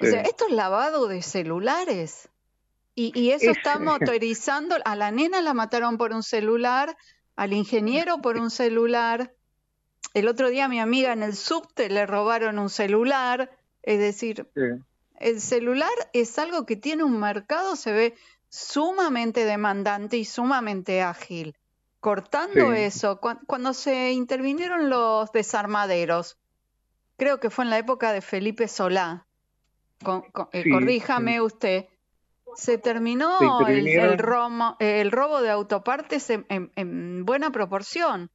[0.00, 2.28] O sea, esto es lavado de celulares.
[2.94, 4.76] Y, eso está motorizando.
[4.84, 6.96] A la nena la mataron por un celular,
[7.36, 9.32] al ingeniero por un celular.
[10.14, 13.56] El otro día a mi amiga en el subte le robaron un celular.
[13.82, 14.48] Es decir,
[15.20, 18.14] el celular es algo que tiene un mercado, se ve
[18.48, 21.54] sumamente demandante y sumamente ágil
[22.00, 26.38] cortando eso, cuando se intervinieron los desarmaderos,
[27.16, 29.26] creo que fue en la época de Felipe Solá,
[30.52, 31.86] eh, corríjame usted,
[32.54, 38.30] se terminó el, robo de autopartes en, buena proporción.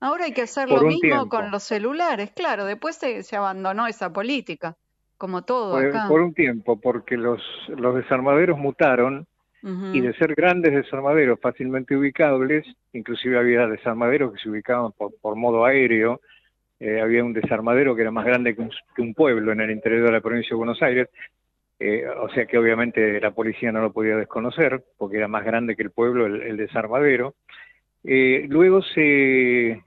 [0.00, 4.76] Ahora hay que hacer lo mismo con los celulares, claro, después se, abandonó esa política,
[5.16, 6.06] como todo acá.
[6.08, 9.26] Por un tiempo, porque los, los desarmaderos mutaron
[9.94, 15.36] y de ser grandes desarmaderos fácilmente ubicables, inclusive había desarmaderos que se ubicaban por, por
[15.36, 16.20] modo aéreo,
[16.84, 20.12] eh, había un desarmadero que era más grande que un, pueblo en el interior de
[20.12, 21.08] la provincia de Buenos Aires,
[21.80, 25.76] eh, o sea que obviamente la policía no lo podía desconocer, porque era más grande
[25.76, 27.36] que el pueblo el, desarmadero.
[28.04, 29.80] Eh, luego se,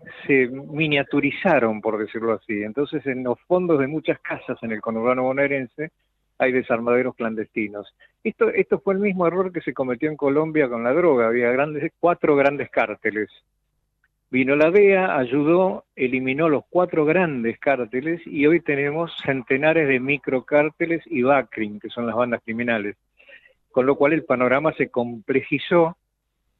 [0.71, 2.63] miniaturizaron, por decirlo así.
[2.63, 5.91] Entonces, en los fondos de muchas casas en el conurbano bonaerense,
[6.39, 7.93] hay desarmaderos clandestinos.
[8.23, 11.27] Esto, esto fue el mismo error que se cometió en Colombia con la droga.
[11.27, 13.29] Había grandes, cuatro grandes cárteles.
[14.29, 21.01] Vino la DEA, ayudó, eliminó los cuatro grandes cárteles y hoy tenemos centenares de microcárteles
[21.05, 22.97] y BACRIM, que son las bandas criminales.
[23.71, 25.97] Con lo cual el panorama se complejizó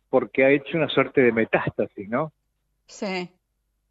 [0.09, 2.32] porque ha hecho una suerte de metástasis, ¿no?
[2.86, 3.30] Sí,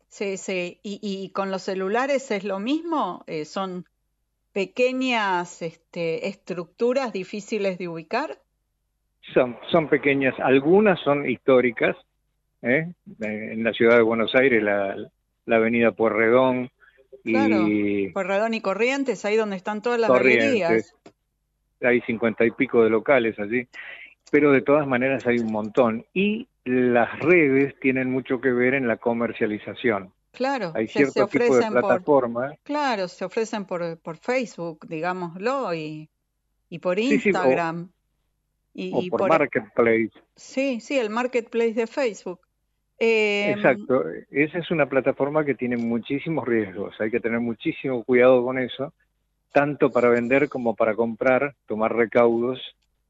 [0.08, 0.80] sí, sí.
[0.82, 3.24] ¿Y, y con los celulares es lo mismo?
[3.26, 3.84] Eh, ¿Son
[4.52, 8.38] pequeñas este, estructuras difíciles de ubicar?
[9.34, 11.94] Son, son pequeñas, algunas son históricas,
[12.66, 12.92] ¿eh?
[13.20, 14.96] en la ciudad de Buenos Aires, la,
[15.46, 16.70] la avenida Puerredón.
[17.24, 18.08] Claro, y...
[18.12, 20.94] Puerredón y Corrientes, ahí donde están todas las galerías.
[21.82, 23.66] Hay cincuenta y pico de locales allí,
[24.30, 26.04] pero de todas maneras hay un montón.
[26.14, 30.12] Y las redes tienen mucho que ver en la comercialización.
[30.32, 32.48] Claro, hay cierto se ofrecen tipo de plataforma.
[32.48, 36.10] Por, claro, se ofrecen por, por Facebook, digámoslo, y,
[36.68, 37.90] y por Instagram.
[38.74, 40.10] y, por, Marketplace.
[40.34, 42.40] Sí, sí, el Marketplace de Facebook.
[42.98, 48.42] Em, Exacto, esa es una plataforma que tiene muchísimos riesgos, hay que tener muchísimo cuidado
[48.42, 48.92] con eso,
[49.52, 52.60] tanto para vender como para comprar, tomar recaudos,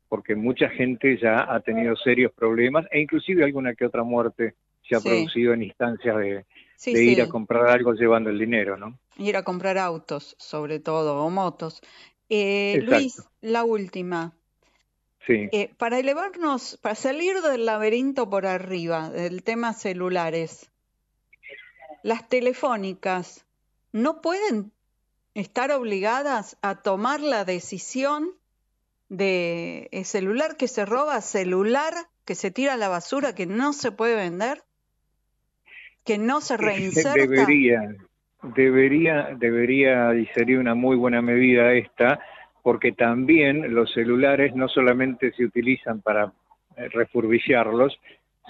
[0.09, 4.55] porque mucha gente ya ha tenido serios problemas e inclusive alguna que otra muerte
[4.89, 6.45] se ha producido en instancias de,
[6.85, 8.99] de ir a comprar algo llevando el dinero, ¿no?
[9.19, 11.81] Ir a comprar autos, sobre todo, o motos.
[12.29, 14.33] Eh, Luis, la última.
[15.27, 15.49] Sí.
[15.53, 20.71] Eh, para elevarnos, para salir del laberinto por arriba, del tema celulares,
[22.03, 23.45] las telefónicas
[23.93, 24.71] no pueden
[25.35, 28.31] estar obligadas a tomar la decisión
[29.09, 33.73] de eh, celular que se roba, celular que se tira a la basura, que no
[33.73, 34.63] se puede vender
[36.07, 37.13] que no se reinserta?
[37.19, 37.99] Deberían,
[38.55, 42.21] debería, debería y sería una muy buena medida esta,
[42.67, 46.33] porque también los celulares no solamente se utilizan para
[46.77, 47.97] eh, refurbiciarlos,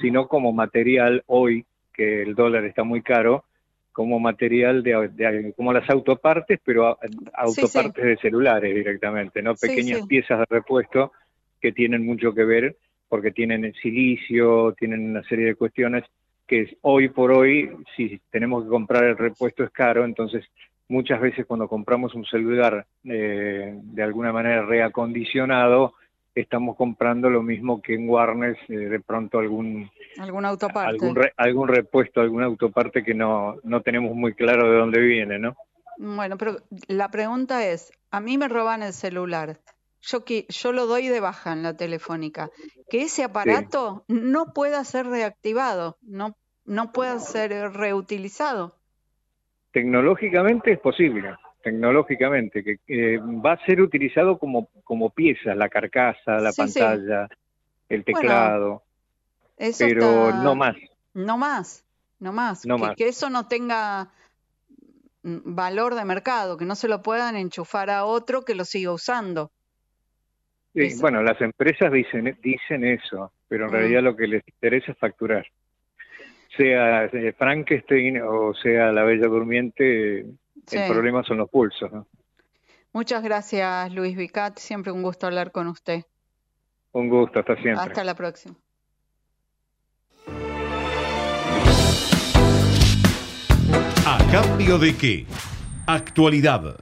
[0.00, 3.44] sino como material hoy, que el dólar está muy caro,
[3.92, 6.96] como material de, como las autopartes, pero
[7.34, 9.54] autopartes de celulares directamente, ¿no?
[9.54, 11.12] Pequeñas piezas de repuesto
[11.60, 12.74] que tienen mucho que ver
[13.10, 16.04] porque tienen silicio, tienen una serie de cuestiones
[16.46, 20.42] que hoy por hoy, si tenemos que comprar el repuesto es caro, entonces
[20.88, 25.94] muchas veces cuando compramos un celular eh, de alguna manera reacondicionado,
[26.34, 31.06] estamos comprando lo mismo que en Warner, eh, de pronto algún, ¿Algún autoparte?
[31.06, 35.56] Algún, algún repuesto, alguna autoparte que no, no tenemos muy claro de dónde viene, ¿no?
[35.98, 36.58] Bueno, pero
[36.88, 39.58] la pregunta es, a mí me roban el celular,
[40.02, 42.50] yo, yo lo doy de baja en la telefónica,
[42.90, 48.75] que ese aparato no pueda ser reactivado, no, no pueda ser reutilizado.
[49.76, 56.50] Tecnológicamente es posible, tecnológicamente, que va a ser utilizado como, como pieza, la carcasa, la
[56.50, 57.28] pantalla,
[57.86, 58.84] el teclado,
[59.78, 60.76] pero no más.
[61.12, 61.84] No más,
[62.18, 62.64] no más.
[62.64, 64.08] que, que eso no tenga
[65.22, 69.50] valor de mercado, que no se lo puedan enchufar a otro que lo siga usando.
[70.72, 74.98] Sí, bueno, las empresas dicen, dicen eso, pero en realidad lo que les interesa es
[74.98, 75.46] facturar.
[76.56, 81.90] Sea eh, Frankenstein o sea la Bella Durmiente, el problema son los pulsos.
[82.92, 84.58] Muchas gracias, Luis Vicat.
[84.58, 86.04] Siempre un gusto hablar con usted.
[86.92, 87.82] Un gusto, hasta siempre.
[87.82, 88.54] Hasta la próxima.
[94.06, 95.26] ¿A cambio de qué?
[95.86, 96.80] Actualidad.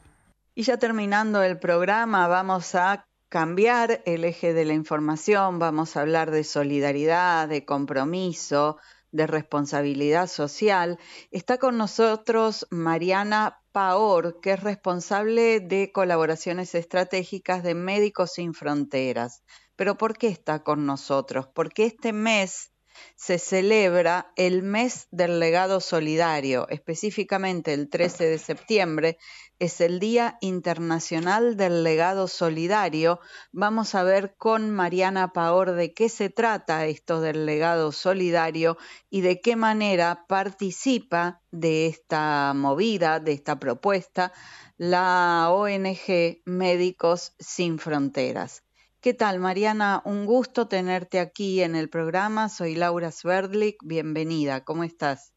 [0.55, 6.03] Y ya terminando el programa, vamos a cambiar el eje de la información, vamos a
[6.03, 8.79] hablar de solidaridad, de compromiso,
[9.15, 10.99] de responsabilidad social.
[11.31, 19.45] Está con nosotros Mariana Paor, que es responsable de colaboraciones estratégicas de Médicos Sin Fronteras.
[19.77, 21.47] Pero ¿por qué está con nosotros?
[21.55, 22.74] Porque este mes
[23.17, 29.19] se celebra el mes del legado solidario, específicamente el 13 de septiembre
[29.59, 33.21] es el Día Internacional del Legado Solidario.
[33.53, 38.77] Vamos a ver con Mariana Paor de qué se trata esto del legado solidario
[39.11, 44.33] y de qué manera participa de esta movida, de esta propuesta,
[44.77, 48.64] la ONG Médicos Sin Fronteras.
[49.05, 50.01] ¿Qué tal, Mariana?
[50.07, 52.49] Un gusto tenerte aquí en el programa.
[52.49, 53.77] Soy Laura Sverdlik.
[53.85, 54.65] Bienvenida.
[54.65, 55.35] ¿Cómo estás?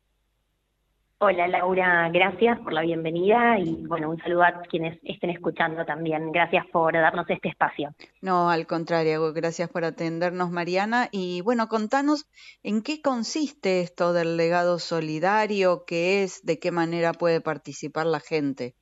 [1.17, 2.09] Hola, Laura.
[2.13, 6.31] Gracias por la bienvenida y, bueno, un saludo a quienes estén escuchando también.
[6.31, 7.93] Gracias por darnos este espacio.
[8.21, 11.09] No, al contrario, gracias por atendernos, Mariana.
[11.11, 12.25] Y, bueno, contanos
[12.63, 18.21] en qué consiste esto del legado solidario, qué es, de qué manera puede participar la
[18.21, 18.75] gente.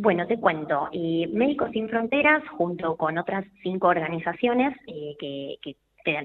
[0.00, 0.88] Bueno, te cuento.
[0.92, 5.76] Eh, Médicos Sin Fronteras, junto con otras cinco organizaciones eh, que,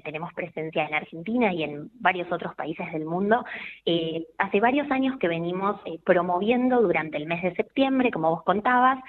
[0.03, 3.43] tenemos presencia en Argentina y en varios otros países del mundo,
[3.85, 8.99] eh, hace varios años que venimos promoviendo durante el mes de septiembre, como vos contabas,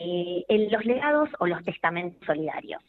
[0.00, 2.82] los legados o los testamentos solidarios.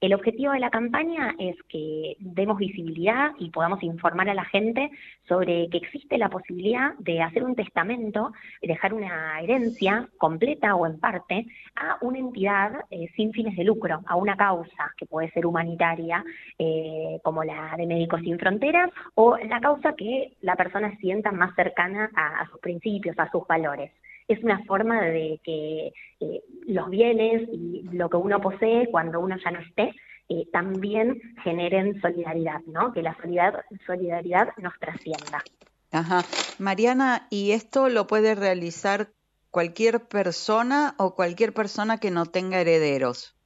[0.00, 4.90] El objetivo de la campaña es que demos visibilidad y podamos informar a la gente
[5.28, 8.32] sobre que existe la posibilidad de hacer un testamento,
[8.62, 11.44] dejar una herencia completa o en parte
[11.76, 16.24] a una entidad eh, sin fines de lucro, a una causa que puede ser humanitaria,
[16.58, 21.54] eh, como la de Médicos Sin Fronteras, o la causa que la persona sienta más
[21.54, 23.92] cercana a sus principios, a sus valores
[24.32, 29.36] es una forma de que eh, los bienes y lo que uno posee cuando uno
[29.44, 29.92] ya no esté,
[30.28, 32.92] eh, también generen solidaridad, ¿no?
[32.92, 35.42] Que la solidaridad, solidaridad nos trascienda.
[35.90, 36.22] Ajá.
[36.58, 39.08] Mariana, ¿y esto lo puede realizar
[39.50, 43.36] cualquier persona o cualquier persona que no tenga herederos?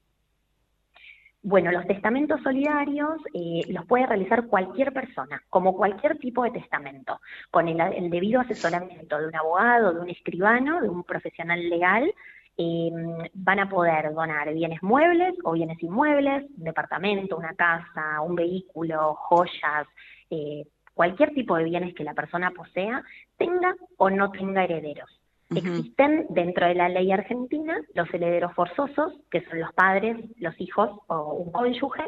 [1.47, 7.21] Bueno, los testamentos solidarios eh, los puede realizar cualquier persona, como cualquier tipo de testamento,
[7.51, 12.11] con el, debido asesoramiento de un abogado, de un escribano, de un profesional legal.
[12.57, 12.91] Eh,
[13.35, 19.15] van a poder donar bienes muebles o bienes inmuebles, un departamento, una casa, un vehículo,
[19.15, 19.87] joyas,
[20.31, 20.65] eh,
[20.95, 23.03] cualquier tipo de bienes que la persona posea,
[23.37, 25.11] tenga o no tenga herederos.
[25.57, 30.91] Existen dentro de la ley argentina los herederos forzosos, que son los padres, los hijos
[31.07, 32.03] o un cónyuge,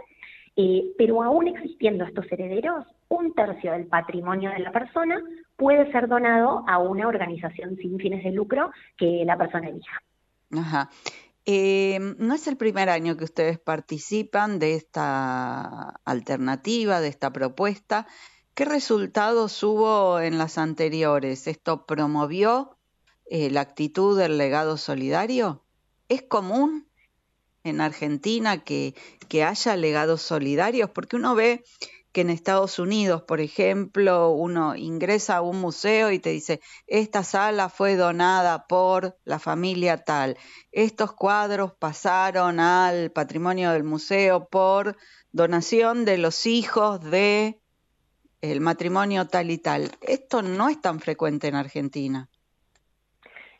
[0.56, 5.20] eh, pero aún existiendo estos herederos, un tercio del patrimonio de la persona
[5.56, 10.02] puede ser donado a una organización sin fines de lucro que la persona elija.
[10.52, 10.90] Ajá.
[11.44, 18.06] Eh, no es el primer año que ustedes participan de esta alternativa, de esta propuesta.
[18.54, 21.46] ¿Qué resultados hubo en las anteriores?
[21.46, 22.75] ¿Esto promovió
[23.28, 25.64] eh, la actitud del legado solidario?
[26.08, 26.88] ¿Es común
[27.64, 28.94] en Argentina que,
[29.28, 30.90] que haya legados solidarios?
[30.90, 31.64] Porque uno ve
[32.16, 37.22] que en Estados Unidos, por ejemplo, uno ingresa a un museo y te dice, esta
[37.22, 40.38] sala fue donada por la familia tal,
[40.72, 44.96] estos cuadros pasaron al patrimonio del museo por
[45.30, 47.60] donación de los hijos de
[48.40, 49.92] el matrimonio tal y tal.
[50.00, 52.30] Esto no es tan frecuente en Argentina.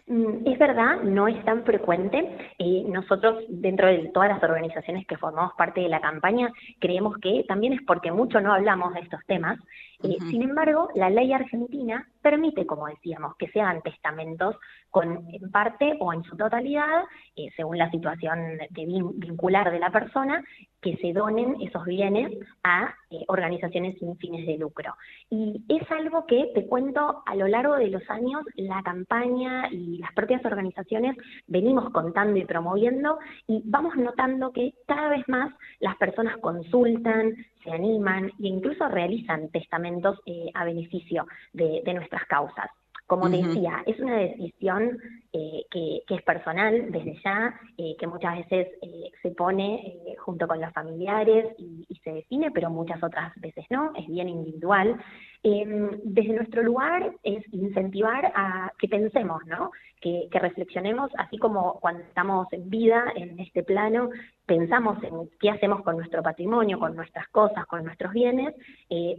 [0.09, 2.55] Mm, es verdad, no es tan frecuente.
[2.59, 7.45] Eh, nosotros, dentro de todas las organizaciones que formamos parte de la campaña, creemos que
[7.49, 9.59] también es porque mucho no hablamos de estos temas.
[10.03, 14.57] Eh, sin embargo, la ley argentina permite, como decíamos, que se hagan testamentos
[14.91, 17.05] con en parte o en su totalidad,
[17.37, 18.87] eh, según la situación de
[19.17, 20.43] vincular de la persona,
[20.81, 22.33] que se donen esos bienes
[22.63, 24.95] a eh, organizaciones sin fines de lucro.
[25.31, 29.99] Y es algo que, te cuento, a lo largo de los años la campaña y
[29.99, 31.17] las propias organizaciones
[31.47, 33.19] venimos contando y promoviendo
[33.49, 37.35] y vamos notando que cada vez más las personas consultan,
[37.67, 42.71] se animan e incluso realizan testamentos eh, a beneficio de nuestras causas.
[43.07, 44.99] Como te decía, es una decisión
[45.33, 50.61] eh, que, es personal desde ya, eh, que muchas veces eh, se pone junto con
[50.61, 55.01] los familiares y, se define, pero muchas otras veces no, es bien individual.
[55.49, 59.71] Em, desde nuestro lugar es incentivar a que pensemos, ¿no?
[60.01, 64.11] Que, reflexionemos, así como cuando estamos en vida, en este plano,
[64.45, 68.55] pensamos en qué hacemos con nuestro patrimonio, con nuestras cosas, con nuestros bienes,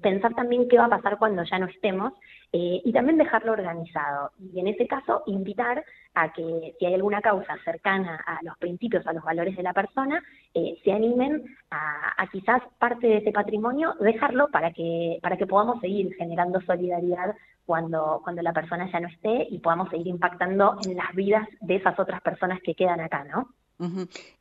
[0.02, 2.12] pensar también qué va a pasar cuando ya no estemos
[2.52, 4.32] eh, y también dejarlo organizado.
[4.54, 5.86] Y en ese caso, invitar
[6.20, 9.74] a que si hay alguna causa cercana a los principios, a los valores de la
[9.74, 15.46] persona, eh, se animen a, quizás parte de ese patrimonio dejarlo para que, para que
[15.46, 20.78] podamos seguir generando solidaridad cuando, cuando la persona ya no esté y podamos seguir impactando
[20.86, 23.50] en las vidas de esas otras personas que quedan acá, ¿no?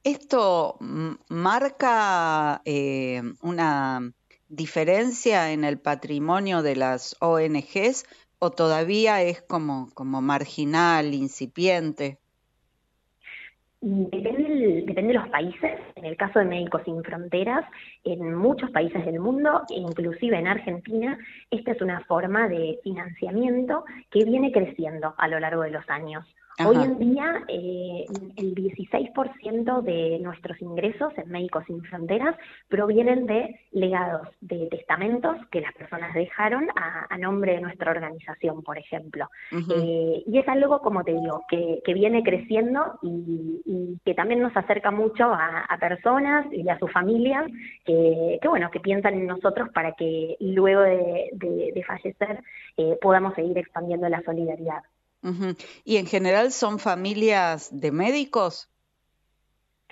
[0.03, 0.79] Esto
[1.29, 4.01] marca eh, una
[4.49, 8.07] diferencia en el patrimonio de las ONGs
[8.39, 12.19] o todavía es como, como marginal, incipiente?
[13.81, 15.79] Depende, depende, de los países.
[15.95, 17.65] En el caso de Médicos Sin Fronteras,
[18.05, 21.19] en muchos países del mundo, inclusive en Argentina,
[21.51, 26.27] esta es una forma de financiamiento que viene creciendo a lo largo de los años.
[26.65, 32.35] Hoy en día, eh, el 16% de nuestros ingresos en Médicos Sin Fronteras
[32.69, 38.79] provienen de legados, de testamentos que las personas dejaron a, nombre de nuestra organización, por
[38.79, 39.29] ejemplo.
[39.53, 44.91] Eh, y es algo, como te digo, que, viene creciendo y, que también nos acerca
[44.91, 47.47] mucho a, personas y a sus familias
[47.85, 52.43] que, bueno, que piensan en nosotros para que luego de, fallecer
[52.77, 54.83] eh, podamos seguir expandiendo la solidaridad.
[55.85, 58.71] ¿Y en general son familias de médicos?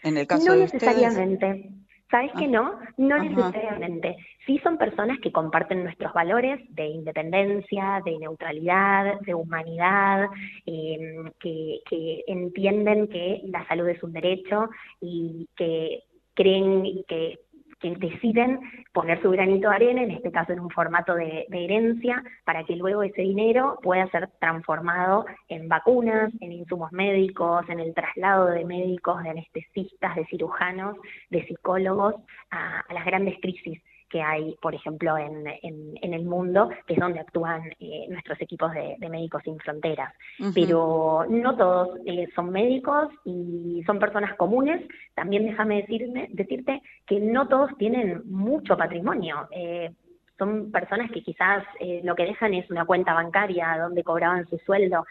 [0.02, 1.70] En el caso no de necesariamente.
[2.10, 2.78] ¿Sabes que no?
[2.96, 4.16] No necesariamente.
[4.46, 10.28] Sí son personas que comparten nuestros valores de independencia, de neutralidad, de humanidad,
[10.66, 14.68] em, que, que entienden que la salud es un derecho
[15.00, 16.04] y que
[16.34, 17.40] creen que
[17.84, 18.60] que deciden
[18.94, 22.76] poner su granito de arena, en este caso en un formato de, herencia, para que
[22.76, 28.64] luego ese dinero pueda ser transformado en vacunas, en insumos médicos, en el traslado de
[28.64, 30.96] médicos, de anestesistas, de cirujanos,
[31.28, 32.14] de psicólogos
[32.50, 33.82] a las grandes crisis
[34.14, 38.70] que hay, por ejemplo, en, en, el mundo, que es donde actúan eh, nuestros equipos
[38.72, 40.14] de, Médicos Sin Fronteras.
[40.54, 44.86] Pero no todos eh, son médicos y son personas comunes.
[45.16, 49.48] También déjame decirme, decirte que no todos tienen mucho patrimonio.
[49.50, 49.90] Eh,
[50.38, 51.64] son personas que quizás
[52.04, 55.04] lo que dejan es una cuenta bancaria donde cobraban su sueldo.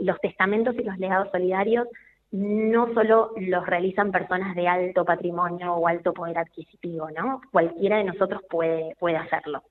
[0.00, 1.86] los testamentos y los legados solidarios
[2.32, 7.40] no solo los realizan personas de alto patrimonio o alto poder adquisitivo, ¿no?
[7.50, 9.62] Cualquiera de nosotros puede, puede hacerlo.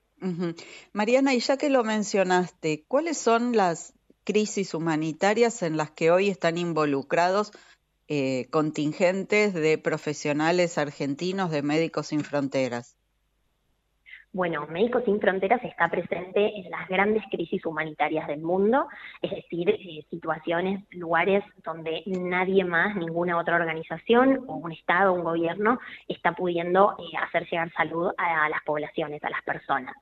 [0.91, 3.93] Mariana, y ya que lo mencionaste, ¿cuáles son las
[4.25, 7.53] crisis humanitarias en las que hoy están involucrados
[8.09, 12.98] eh, contingentes de profesionales argentinos de Médicos Sin Fronteras?
[14.31, 18.87] Bueno, Médicos Sin Fronteras está presente en las grandes crisis humanitarias del mundo,
[19.23, 25.23] es decir, eh, situaciones, lugares donde nadie más, ninguna otra organización o un Estado, un
[25.23, 29.95] gobierno, está pudiendo eh, hacer llegar salud a las poblaciones, a las personas.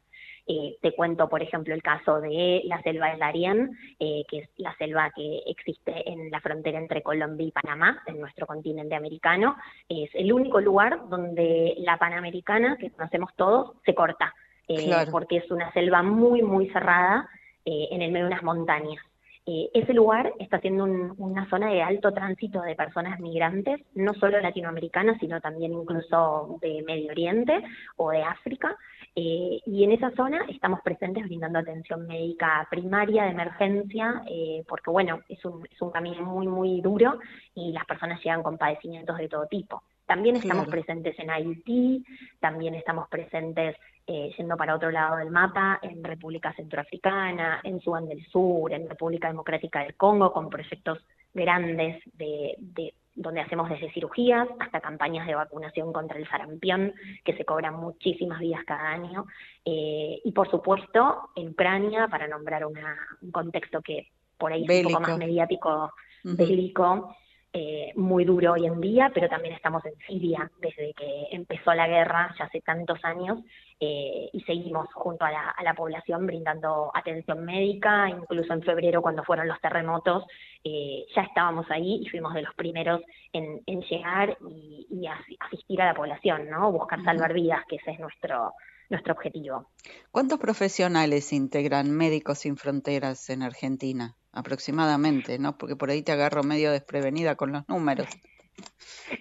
[0.50, 4.50] Eh, te cuento, por ejemplo, el caso de la selva de Darién, eh, que es
[4.56, 9.58] la selva que existe en la frontera entre Colombia y Panamá, en nuestro continente americano.
[9.90, 14.34] Es el único lugar donde la panamericana, que conocemos todos, se corta,
[14.70, 17.30] eh, porque es una selva muy, muy cerrada
[17.66, 19.04] en el medio de unas montañas.
[19.46, 25.18] Ese lugar está siendo una zona de alto tránsito de personas migrantes, no solo latinoamericanas,
[25.20, 27.62] sino también incluso de Medio Oriente
[27.98, 28.78] o de África.
[29.20, 34.92] Eh, y en esa zona estamos presentes brindando atención médica primaria de emergencia, eh, porque
[34.92, 37.18] bueno, es un, es un camino muy, muy duro
[37.56, 39.82] y las personas llegan con padecimientos de todo tipo.
[40.06, 42.06] También estamos presentes en Haití,
[42.40, 48.08] también estamos presentes eh, yendo para otro lado del mapa, en República Centroafricana, en Sudán
[48.08, 51.00] del Sur, en República Democrática del Congo, con proyectos
[51.34, 56.94] grandes de, donde hacemos desde cirugías hasta campañas de vacunación contra el sarampión,
[57.26, 59.26] que se cobran muchísimas vidas cada año.
[59.66, 64.94] Eh, y por supuesto, en Ucrania, para nombrar un contexto que por ahí es un
[64.94, 65.92] poco más mediático,
[66.24, 67.16] bélico,
[67.60, 71.88] eh, muy duro hoy en día, pero también estamos en Siria desde que empezó la
[71.88, 73.40] guerra, ya hace tantos años,
[73.80, 79.48] eh, y seguimos junto a la, población brindando atención médica, incluso en febrero cuando fueron
[79.48, 80.26] los terremotos,
[80.64, 83.02] eh, ya estábamos ahí y fuimos de los primeros
[83.34, 85.08] en, llegar y,
[85.40, 86.72] asistir a la población, ¿no?
[86.72, 88.54] Buscar salvar vidas, que ese es nuestro,
[88.90, 89.70] nuestro objetivo.
[90.12, 94.16] ¿Cuántos profesionales integran Médicos Sin Fronteras en Argentina?
[94.38, 95.58] aproximadamente, ¿no?
[95.58, 98.08] Porque por ahí te agarro medio desprevenida con los números.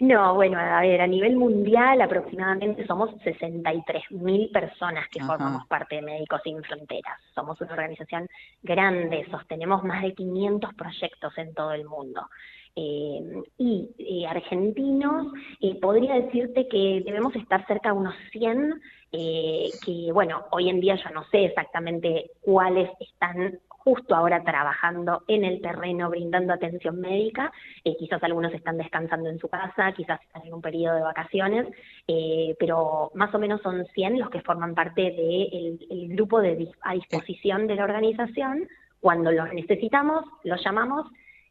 [0.01, 6.03] No, bueno, a ver, a nivel mundial aproximadamente somos 63.000 personas que formamos parte de
[6.03, 7.21] Médicos Sin Fronteras.
[7.35, 8.29] Somos una organización
[8.63, 12.27] grande, sostenemos más de 500 proyectos en todo el mundo.
[12.75, 18.81] Eh, y eh, argentinos, eh, podría decirte que debemos estar cerca de unos 100,
[19.11, 25.45] que bueno, hoy en día yo no sé exactamente cuáles están justo ahora trabajando en
[25.45, 27.53] el terreno, brindando atención médica.
[27.85, 31.69] Eh, quizás algunos están descansando en su casa, quizás están en un periodo de vacaciones,
[32.09, 36.95] eh, pero más o menos son 100 los que forman parte del grupo de, a
[36.95, 38.69] disposición de la organización.
[38.99, 41.07] Cuando los necesitamos, los llamamos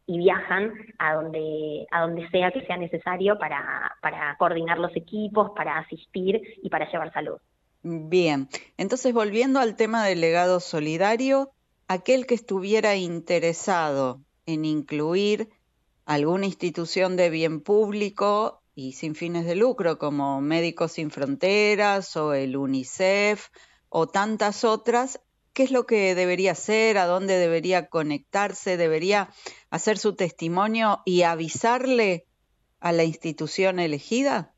[0.07, 5.51] y viajan a donde, a donde sea que sea necesario para, para coordinar los equipos,
[5.55, 7.37] para asistir y para llevar salud.
[7.81, 11.51] Bien, entonces volviendo al tema del legado solidario,
[11.87, 15.49] aquel que estuviera interesado en incluir
[16.05, 22.33] alguna institución de bien público y sin fines de lucro como Médicos Sin Fronteras o
[22.33, 23.49] el UNICEF
[23.89, 25.21] o tantas otras,
[25.55, 26.99] ¿qué es lo que debería hacer?
[26.99, 28.77] ¿A dónde debería conectarse?
[28.77, 29.29] ¿Debería
[29.71, 32.27] hacer su testimonio y avisarle
[32.79, 34.54] a la institución elegida?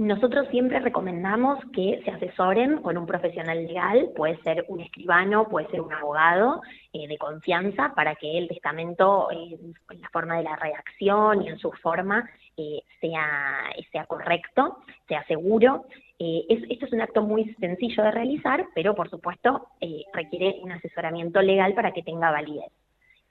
[0.00, 5.68] Nosotros siempre recomendamos que se asesoren con un profesional legal, puede ser un escribano, puede
[5.68, 6.62] ser un abogado
[6.94, 9.58] eh, de confianza, para que el testamento, eh,
[9.90, 12.26] en la forma de la redacción y en su forma,
[12.56, 15.84] eh, sea, sea correcto, sea seguro.
[16.18, 19.68] esto es un acto muy sencillo de realizar, pero por supuesto
[20.14, 22.72] requiere un asesoramiento legal para que tenga validez.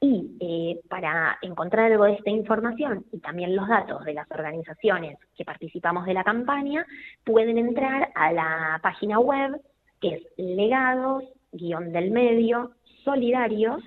[0.01, 5.17] Y eh, para encontrar algo de esta información y también los datos de las organizaciones
[5.35, 6.85] que participamos de la campaña,
[7.25, 9.59] pueden entrar a la página web
[9.99, 12.71] que es legados-del medio
[13.03, 13.83] solidarios.org.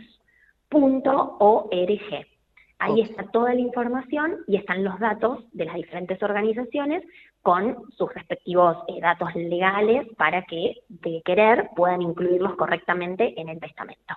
[2.79, 7.05] Ahí está toda la información y están los datos de las diferentes organizaciones
[7.41, 13.61] con sus respectivos eh, datos legales para que, de querer, puedan incluirlos correctamente en el
[13.61, 14.15] testamento.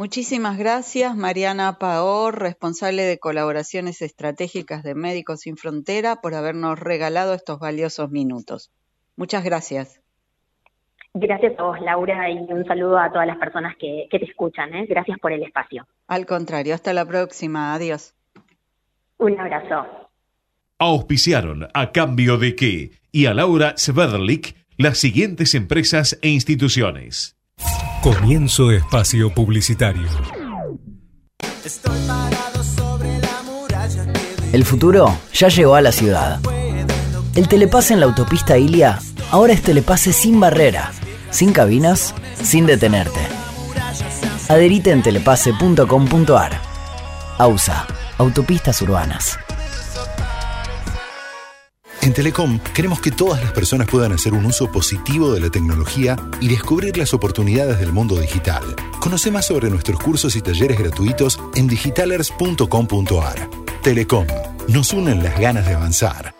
[0.00, 7.34] Muchísimas gracias, Mariana Paor, responsable de colaboraciones estratégicas de Médicos Sin Frontera, por habernos regalado
[7.34, 8.72] estos valiosos minutos.
[9.16, 10.00] Muchas gracias.
[11.12, 14.72] Gracias a vos, Laura, y un saludo a todas las personas que, te escuchan.
[14.72, 14.86] ¿eh?
[14.88, 15.86] Gracias por el espacio.
[16.06, 17.74] Al contrario, hasta la próxima.
[17.74, 18.14] Adiós.
[19.18, 19.86] Un abrazo.
[20.78, 27.36] Auspiciaron a cambio de qué y a Laura Sverlik las siguientes empresas e instituciones.
[28.02, 30.08] Comienzo espacio publicitario.
[34.54, 36.40] El futuro ya llegó a la ciudad.
[37.34, 38.98] El telepase en la autopista Ilia
[39.30, 40.92] ahora es telepase sin barrera,
[41.30, 43.20] sin cabinas, sin detenerte.
[44.48, 46.52] Adherite en telepase.com.ar.
[47.36, 47.86] AUSA,
[48.16, 49.38] Autopistas Urbanas.
[52.10, 56.16] En Telecom queremos que todas las personas puedan hacer un uso positivo de la tecnología
[56.40, 58.64] y descubrir las oportunidades del mundo digital.
[58.98, 63.48] Conoce más sobre nuestros cursos y talleres gratuitos en digitalers.com.ar.
[63.84, 64.26] Telecom,
[64.66, 66.39] nos unen las ganas de avanzar.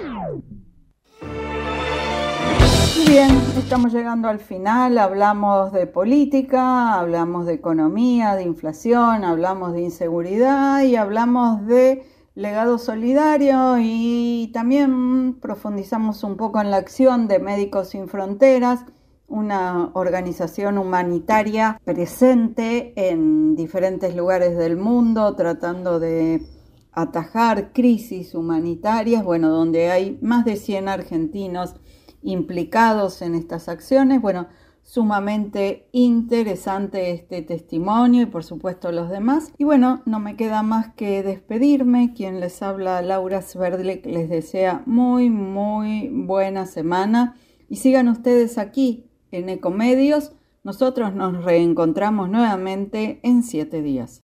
[3.11, 9.81] Bien, estamos llegando al final, hablamos de política, hablamos de economía, de inflación, hablamos de
[9.81, 12.05] inseguridad y hablamos de
[12.35, 13.75] legado solidario.
[13.81, 18.85] Y también profundizamos un poco en la acción de Médicos Sin Fronteras,
[19.27, 26.45] una organización humanitaria presente en diferentes lugares del mundo tratando de
[26.93, 31.75] atajar crisis humanitarias, bueno, donde hay más de 100 argentinos
[32.23, 34.21] implicados en estas acciones.
[34.21, 34.47] Bueno,
[34.83, 39.53] sumamente interesante este testimonio y por supuesto los demás.
[39.57, 42.13] Y bueno, no me queda más que despedirme.
[42.13, 47.35] Quien les habla, Laura Sverdlik, les desea muy, muy buena semana
[47.69, 50.33] y sigan ustedes aquí en Ecomedios.
[50.63, 54.19] Nosotros nos reencontramos nuevamente en siete días.